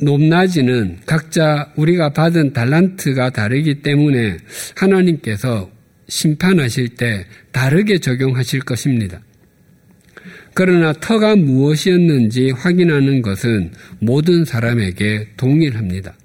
높낮이는 0.03 0.99
각자 1.07 1.73
우리가 1.77 2.13
받은 2.13 2.53
달란트가 2.53 3.31
다르기 3.31 3.81
때문에 3.81 4.37
하나님께서 4.77 5.71
심판하실 6.09 6.97
때 6.97 7.25
다르게 7.53 8.01
적용하실 8.01 8.61
것입니다. 8.61 9.23
그러나 10.53 10.93
터가 10.93 11.37
무엇이었는지 11.37 12.51
확인하는 12.51 13.23
것은 13.23 13.73
모든 13.99 14.45
사람에게 14.45 15.29
동일합니다. 15.39 16.17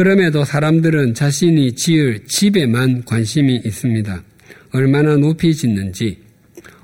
그럼에도 0.00 0.46
사람들은 0.46 1.12
자신이 1.12 1.74
지을 1.74 2.24
집에만 2.24 3.04
관심이 3.04 3.60
있습니다. 3.66 4.24
얼마나 4.72 5.14
높이 5.18 5.54
짓는지, 5.54 6.22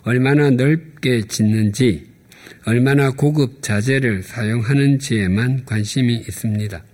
얼마나 0.02 0.50
넓게 0.50 1.22
짓는지, 1.22 2.08
얼마나 2.66 3.10
고급 3.10 3.62
자재를 3.62 4.22
사용하는지에만 4.22 5.64
관심이 5.64 6.14
있습니다. 6.14 6.84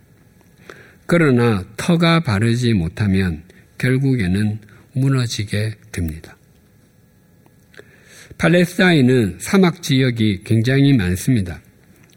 그러나 1.07 1.65
터가 1.75 2.21
바르지 2.21 2.71
못하면 2.71 3.43
결국에는 3.77 4.59
무너지게 4.93 5.73
됩니다. 5.91 6.37
팔레스타인은 8.37 9.39
사막 9.39 9.83
지역이 9.83 10.43
굉장히 10.45 10.93
많습니다. 10.93 11.59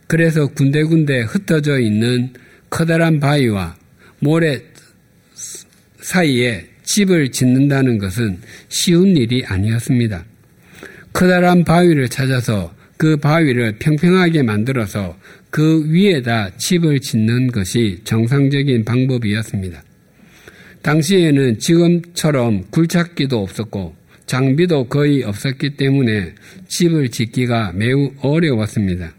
그래서 0.07 0.47
군데군데 0.47 1.23
흩어져 1.23 1.81
있는 1.81 2.35
커다란 2.71 3.19
바위와 3.19 3.75
모래 4.27 4.61
사이에 6.01 6.67
집을 6.83 7.31
짓는다는 7.31 7.99
것은 7.99 8.41
쉬운 8.69 9.17
일이 9.17 9.45
아니었습니다. 9.47 10.25
커다란 11.13 11.63
바위를 11.63 12.09
찾아서 12.09 12.75
그 12.97 13.17
바위를 13.19 13.79
평평하게 13.79 14.43
만들어서 14.43 15.17
그 15.51 15.85
위에다 15.89 16.57
집을 16.57 16.99
짓는 16.99 17.53
것이 17.53 18.01
정상적인 18.03 18.85
방법이었습니다. 18.85 19.85
당시에는 20.83 21.61
지금처럼 21.61 22.65
굴착기도 22.71 23.41
없었고 23.41 23.95
장비도 24.27 24.89
거의 24.89 25.23
없었기 25.23 25.77
때문에 25.77 26.35
집을 26.67 27.11
짓기가 27.11 27.75
매우 27.77 28.11
어려웠습니다. 28.23 29.13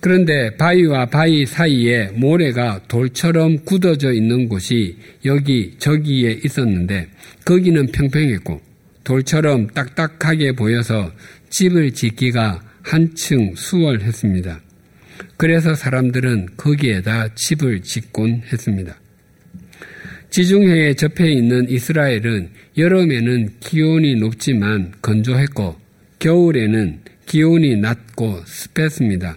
그런데 0.00 0.56
바위와 0.56 1.06
바위 1.06 1.44
사이에 1.44 2.08
모래가 2.14 2.80
돌처럼 2.88 3.64
굳어져 3.64 4.12
있는 4.12 4.48
곳이 4.48 4.96
여기 5.26 5.74
저기에 5.78 6.40
있었는데 6.42 7.08
거기는 7.44 7.86
평평했고 7.86 8.60
돌처럼 9.04 9.66
딱딱하게 9.68 10.52
보여서 10.52 11.12
집을 11.50 11.92
짓기가 11.92 12.62
한층 12.82 13.54
수월했습니다. 13.54 14.60
그래서 15.36 15.74
사람들은 15.74 16.48
거기에다 16.56 17.34
집을 17.34 17.82
짓곤 17.82 18.42
했습니다. 18.50 18.98
지중해에 20.30 20.94
접해 20.94 21.30
있는 21.30 21.68
이스라엘은 21.68 22.50
여름에는 22.78 23.50
기온이 23.60 24.14
높지만 24.14 24.92
건조했고 25.02 25.76
겨울에는 26.20 27.00
기온이 27.26 27.76
낮고 27.76 28.42
습했습니다. 28.46 29.36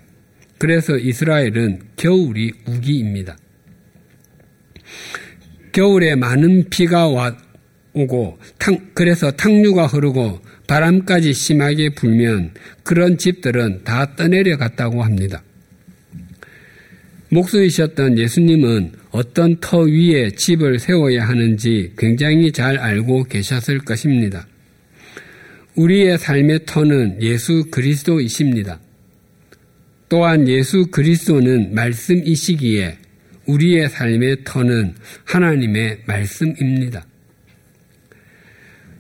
그래서 0.57 0.97
이스라엘은 0.97 1.81
겨울이 1.95 2.51
우기입니다. 2.67 3.37
겨울에 5.71 6.15
많은 6.15 6.69
비가 6.69 7.07
와 7.07 7.35
오고 7.93 8.39
탕, 8.57 8.77
그래서 8.93 9.31
탕류가 9.31 9.87
흐르고 9.87 10.39
바람까지 10.67 11.33
심하게 11.33 11.89
불면 11.89 12.51
그런 12.83 13.17
집들은 13.17 13.83
다 13.83 14.15
떠내려 14.15 14.57
갔다고 14.57 15.03
합니다. 15.03 15.43
목수이셨던 17.29 18.17
예수님은 18.19 18.91
어떤 19.11 19.59
터 19.59 19.79
위에 19.79 20.31
집을 20.31 20.79
세워야 20.79 21.27
하는지 21.27 21.91
굉장히 21.97 22.51
잘 22.51 22.77
알고 22.77 23.25
계셨을 23.25 23.79
것입니다. 23.79 24.47
우리의 25.75 26.19
삶의 26.19 26.65
터는 26.65 27.21
예수 27.21 27.65
그리스도이십니다. 27.71 28.79
또한 30.13 30.47
예수 30.47 30.85
그리스도는 30.91 31.73
말씀이시기에 31.73 32.99
우리의 33.47 33.89
삶의 33.89 34.43
터는 34.43 34.93
하나님의 35.23 36.01
말씀입니다. 36.05 37.03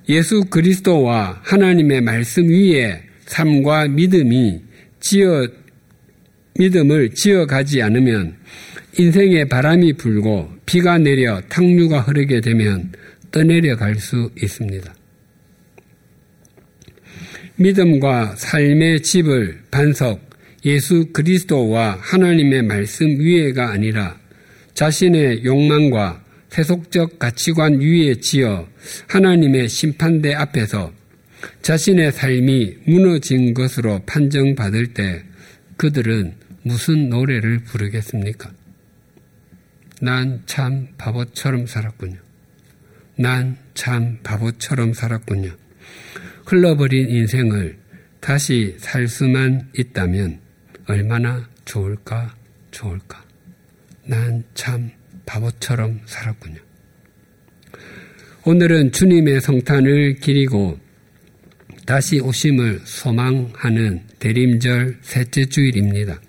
예수 0.09 0.43
그리스도와 0.45 1.39
하나님의 1.43 2.01
말씀 2.01 2.49
위에 2.49 3.03
삶과 3.27 3.89
믿음이 3.89 4.59
지어 5.01 5.47
믿음을 6.57 7.11
지어가지 7.11 7.83
않으면 7.83 8.35
인생에 8.97 9.45
바람이 9.45 9.93
불고 9.93 10.49
비가 10.65 10.97
내려 10.97 11.41
탕류가 11.41 12.01
흐르게 12.01 12.41
되면 12.41 12.91
떠내려 13.29 13.75
갈 13.75 13.97
수 13.99 14.31
있습니다. 14.41 14.91
믿음과 17.57 18.33
삶의 18.35 19.03
집을 19.03 19.61
반석 19.69 20.32
예수 20.65 21.07
그리스도와 21.11 21.97
하나님의 22.01 22.63
말씀 22.63 23.07
위에가 23.19 23.71
아니라 23.71 24.19
자신의 24.73 25.43
욕망과 25.43 26.23
세속적 26.49 27.19
가치관 27.19 27.81
위에 27.81 28.15
지어 28.15 28.67
하나님의 29.07 29.69
심판대 29.69 30.33
앞에서 30.33 30.93
자신의 31.61 32.11
삶이 32.11 32.77
무너진 32.85 33.53
것으로 33.53 34.01
판정받을 34.05 34.93
때 34.93 35.23
그들은 35.77 36.35
무슨 36.63 37.09
노래를 37.09 37.59
부르겠습니까? 37.59 38.51
난 40.01 40.43
참 40.45 40.87
바보처럼 40.97 41.65
살았군요. 41.65 42.17
난 43.17 43.57
참 43.73 44.19
바보처럼 44.23 44.93
살았군요. 44.93 45.51
흘러버린 46.45 47.09
인생을 47.09 47.77
다시 48.19 48.75
살 48.77 49.07
수만 49.07 49.69
있다면 49.75 50.42
얼마나 50.87 51.47
좋을까, 51.65 52.35
좋을까. 52.71 53.23
난 54.05 54.43
참 54.53 54.91
바보처럼 55.25 56.01
살았군요. 56.05 56.57
오늘은 58.45 58.91
주님의 58.91 59.39
성탄을 59.39 60.15
기리고 60.15 60.77
다시 61.85 62.19
오심을 62.19 62.81
소망하는 62.83 64.01
대림절 64.19 64.97
셋째 65.01 65.45
주일입니다. 65.45 66.19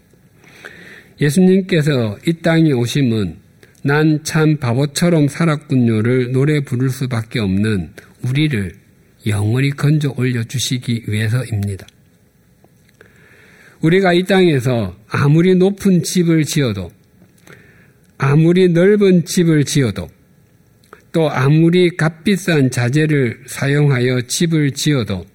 예수님께서 1.20 2.18
이 2.26 2.34
땅에 2.34 2.72
오심은 2.72 3.36
난 3.82 4.22
참 4.24 4.56
바보처럼 4.58 5.28
살았군요를 5.28 6.32
노래 6.32 6.60
부를 6.60 6.90
수밖에 6.90 7.40
없는 7.40 7.92
우리를 8.22 8.72
영원히 9.26 9.70
건져 9.70 10.14
올려 10.16 10.42
주시기 10.44 11.04
위해서입니다. 11.08 11.86
우리가 13.84 14.14
이 14.14 14.22
땅에서 14.22 14.96
아무리 15.08 15.54
높은 15.54 16.02
집을 16.02 16.44
지어도 16.44 16.90
아무리 18.16 18.68
넓은 18.68 19.26
집을 19.26 19.64
지어도 19.64 20.08
또 21.12 21.30
아무리 21.30 21.94
값비싼 21.94 22.70
자재를 22.70 23.42
사용하여 23.46 24.22
집을 24.22 24.70
지어도 24.70 25.26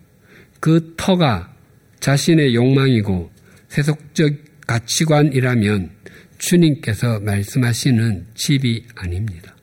그 0.59 0.95
터가 0.97 1.53
자신의 1.99 2.55
욕망이고 2.55 3.29
세속적 3.67 4.33
가치관이라면 4.65 5.91
주님께서 6.39 7.19
말씀하시는 7.19 8.25
집이 8.33 8.85
아닙니다. 8.95 9.55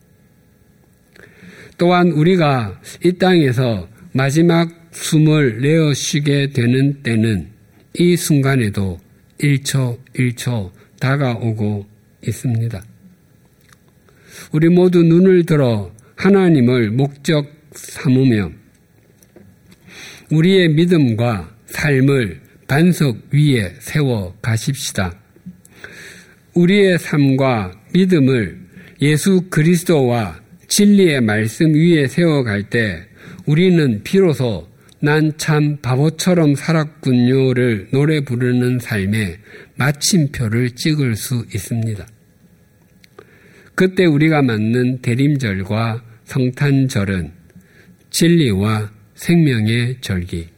또한 1.76 2.12
우리가 2.12 2.80
이 3.04 3.12
땅에서 3.12 3.88
마지막 4.12 4.70
숨을 4.92 5.60
내어 5.60 5.92
쉬게 5.92 6.50
되는 6.50 7.02
때는 7.02 7.55
이 7.98 8.16
순간에도 8.16 8.98
1초 9.40 9.98
1초 10.14 10.70
다가오고 11.00 11.86
있습니다. 12.26 12.82
우리 14.52 14.68
모두 14.68 15.02
눈을 15.02 15.46
들어 15.46 15.92
하나님을 16.16 16.90
목적 16.90 17.46
삼으며 17.72 18.50
우리의 20.30 20.68
믿음과 20.70 21.54
삶을 21.66 22.40
반석 22.66 23.16
위에 23.30 23.74
세워 23.78 24.36
가십시다. 24.42 25.18
우리의 26.54 26.98
삶과 26.98 27.80
믿음을 27.92 28.60
예수 29.02 29.42
그리스도와 29.50 30.40
진리의 30.68 31.20
말씀 31.20 31.74
위에 31.74 32.08
세워갈 32.08 32.70
때 32.70 33.02
우리는 33.46 34.02
비로소 34.02 34.66
난 35.00 35.36
참 35.36 35.76
바보처럼 35.82 36.54
살았군요를 36.54 37.88
노래 37.92 38.20
부르는 38.20 38.78
삶에 38.78 39.38
마침표를 39.76 40.70
찍을 40.70 41.16
수 41.16 41.44
있습니다. 41.54 42.06
그때 43.74 44.06
우리가 44.06 44.40
맞는 44.40 45.02
대림절과 45.02 46.02
성탄절은 46.24 47.32
진리와 48.10 48.90
생명의 49.14 49.98
절기, 50.00 50.48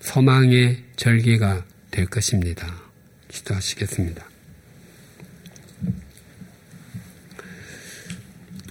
소망의 0.00 0.78
절기가 0.96 1.64
될 1.90 2.06
것입니다. 2.06 2.74
기도하시겠습니다. 3.28 4.24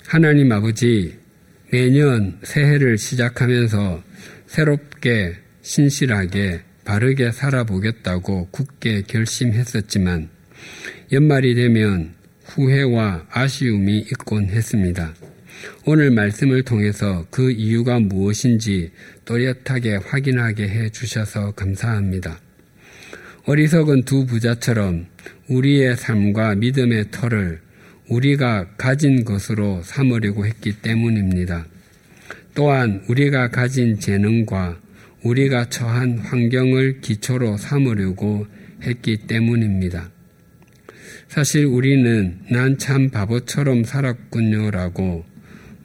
하나님 0.08 0.52
아버지, 0.52 1.18
매년 1.72 2.40
새해를 2.44 2.98
시작하면서 2.98 4.04
새 4.48 4.64
롭게, 5.04 5.36
신실하게, 5.62 6.62
바르게 6.86 7.34
살아보겠다고 7.34 8.48
굳게 8.52 9.04
결심했었지만, 9.08 10.30
연말이 11.12 11.56
되면 11.56 12.14
후회와 12.46 13.28
아쉬움이 13.30 14.00
있곤 14.00 14.46
했습니다. 14.46 15.14
오늘 15.86 16.10
말씀을 16.12 16.64
통해서 16.64 17.26
그 17.30 17.52
이유가 17.52 18.00
무엇인지 18.00 18.92
또렷하게 19.26 19.98
확인하게 19.98 20.70
해 20.70 20.90
주셔서 20.90 21.52
감사합니다. 21.52 22.40
어리석은 23.46 24.04
두 24.04 24.26
부자처럼 24.26 25.08
우리의 25.50 25.98
삶과 25.98 26.56
믿음의 26.56 27.12
터를 27.12 27.60
우리가 28.10 28.70
가진 28.78 29.26
것으로 29.26 29.82
삼으려고 29.84 30.46
했기 30.46 30.74
때문입니다. 30.82 31.66
또한 32.56 33.04
우리가 33.08 33.50
가진 33.50 34.00
재능과 34.00 34.83
우리가 35.24 35.70
처한 35.70 36.18
환경을 36.20 37.02
기초로 37.02 37.58
삼으려고 37.58 38.46
했기 38.84 39.18
때문입니다. 39.28 40.12
사실 41.30 41.66
우리는 41.66 42.40
난 42.52 42.78
참 42.78 43.10
바보처럼 43.10 43.84
살았군요라고 43.86 45.26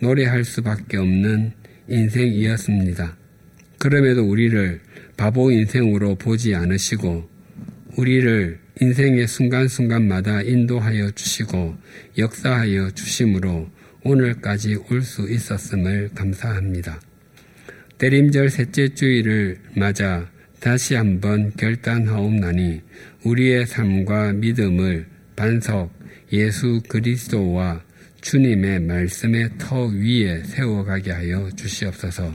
노래할 0.00 0.44
수밖에 0.44 0.96
없는 0.96 1.52
인생이었습니다. 1.88 3.16
그럼에도 3.78 4.28
우리를 4.28 4.80
바보 5.16 5.50
인생으로 5.50 6.16
보지 6.16 6.54
않으시고 6.54 7.28
우리를 7.96 8.58
인생의 8.80 9.26
순간순간마다 9.26 10.42
인도하여 10.42 11.10
주시고 11.12 11.76
역사하여 12.18 12.90
주심으로 12.90 13.70
오늘까지 14.04 14.76
올 14.90 15.02
수 15.02 15.28
있었음을 15.28 16.10
감사합니다. 16.14 17.00
때림절 17.98 18.48
셋째 18.50 18.88
주일을 18.94 19.58
맞아 19.74 20.28
다시 20.60 20.94
한번 20.94 21.52
결단하옵나니 21.56 22.80
우리의 23.24 23.66
삶과 23.66 24.32
믿음을 24.34 25.06
반석 25.36 25.92
예수 26.32 26.80
그리스도와 26.88 27.82
주님의 28.20 28.80
말씀의 28.80 29.50
터 29.58 29.86
위에 29.86 30.42
세워가게 30.44 31.12
하여 31.12 31.48
주시옵소서. 31.56 32.32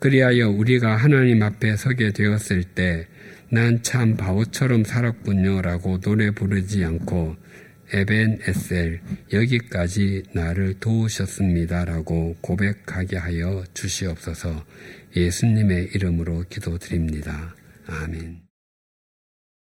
그리하여 0.00 0.50
우리가 0.50 0.96
하나님 0.96 1.42
앞에 1.42 1.76
서게 1.76 2.12
되었을 2.12 2.64
때 2.64 3.06
난 3.54 3.80
참 3.82 4.16
바보처럼 4.16 4.82
살았군요 4.82 5.62
라고 5.62 6.00
노래 6.00 6.30
부르지 6.32 6.84
않고 6.84 7.36
에벤 7.94 8.40
에셀 8.48 9.00
여기까지 9.32 10.24
나를 10.32 10.74
도우셨습니다 10.80 11.84
라고 11.84 12.34
고백하게 12.40 13.16
하여 13.16 13.62
주시옵소서 13.72 14.66
예수님의 15.14 15.90
이름으로 15.94 16.44
기도드립니다. 16.50 17.54
아멘. 17.86 18.43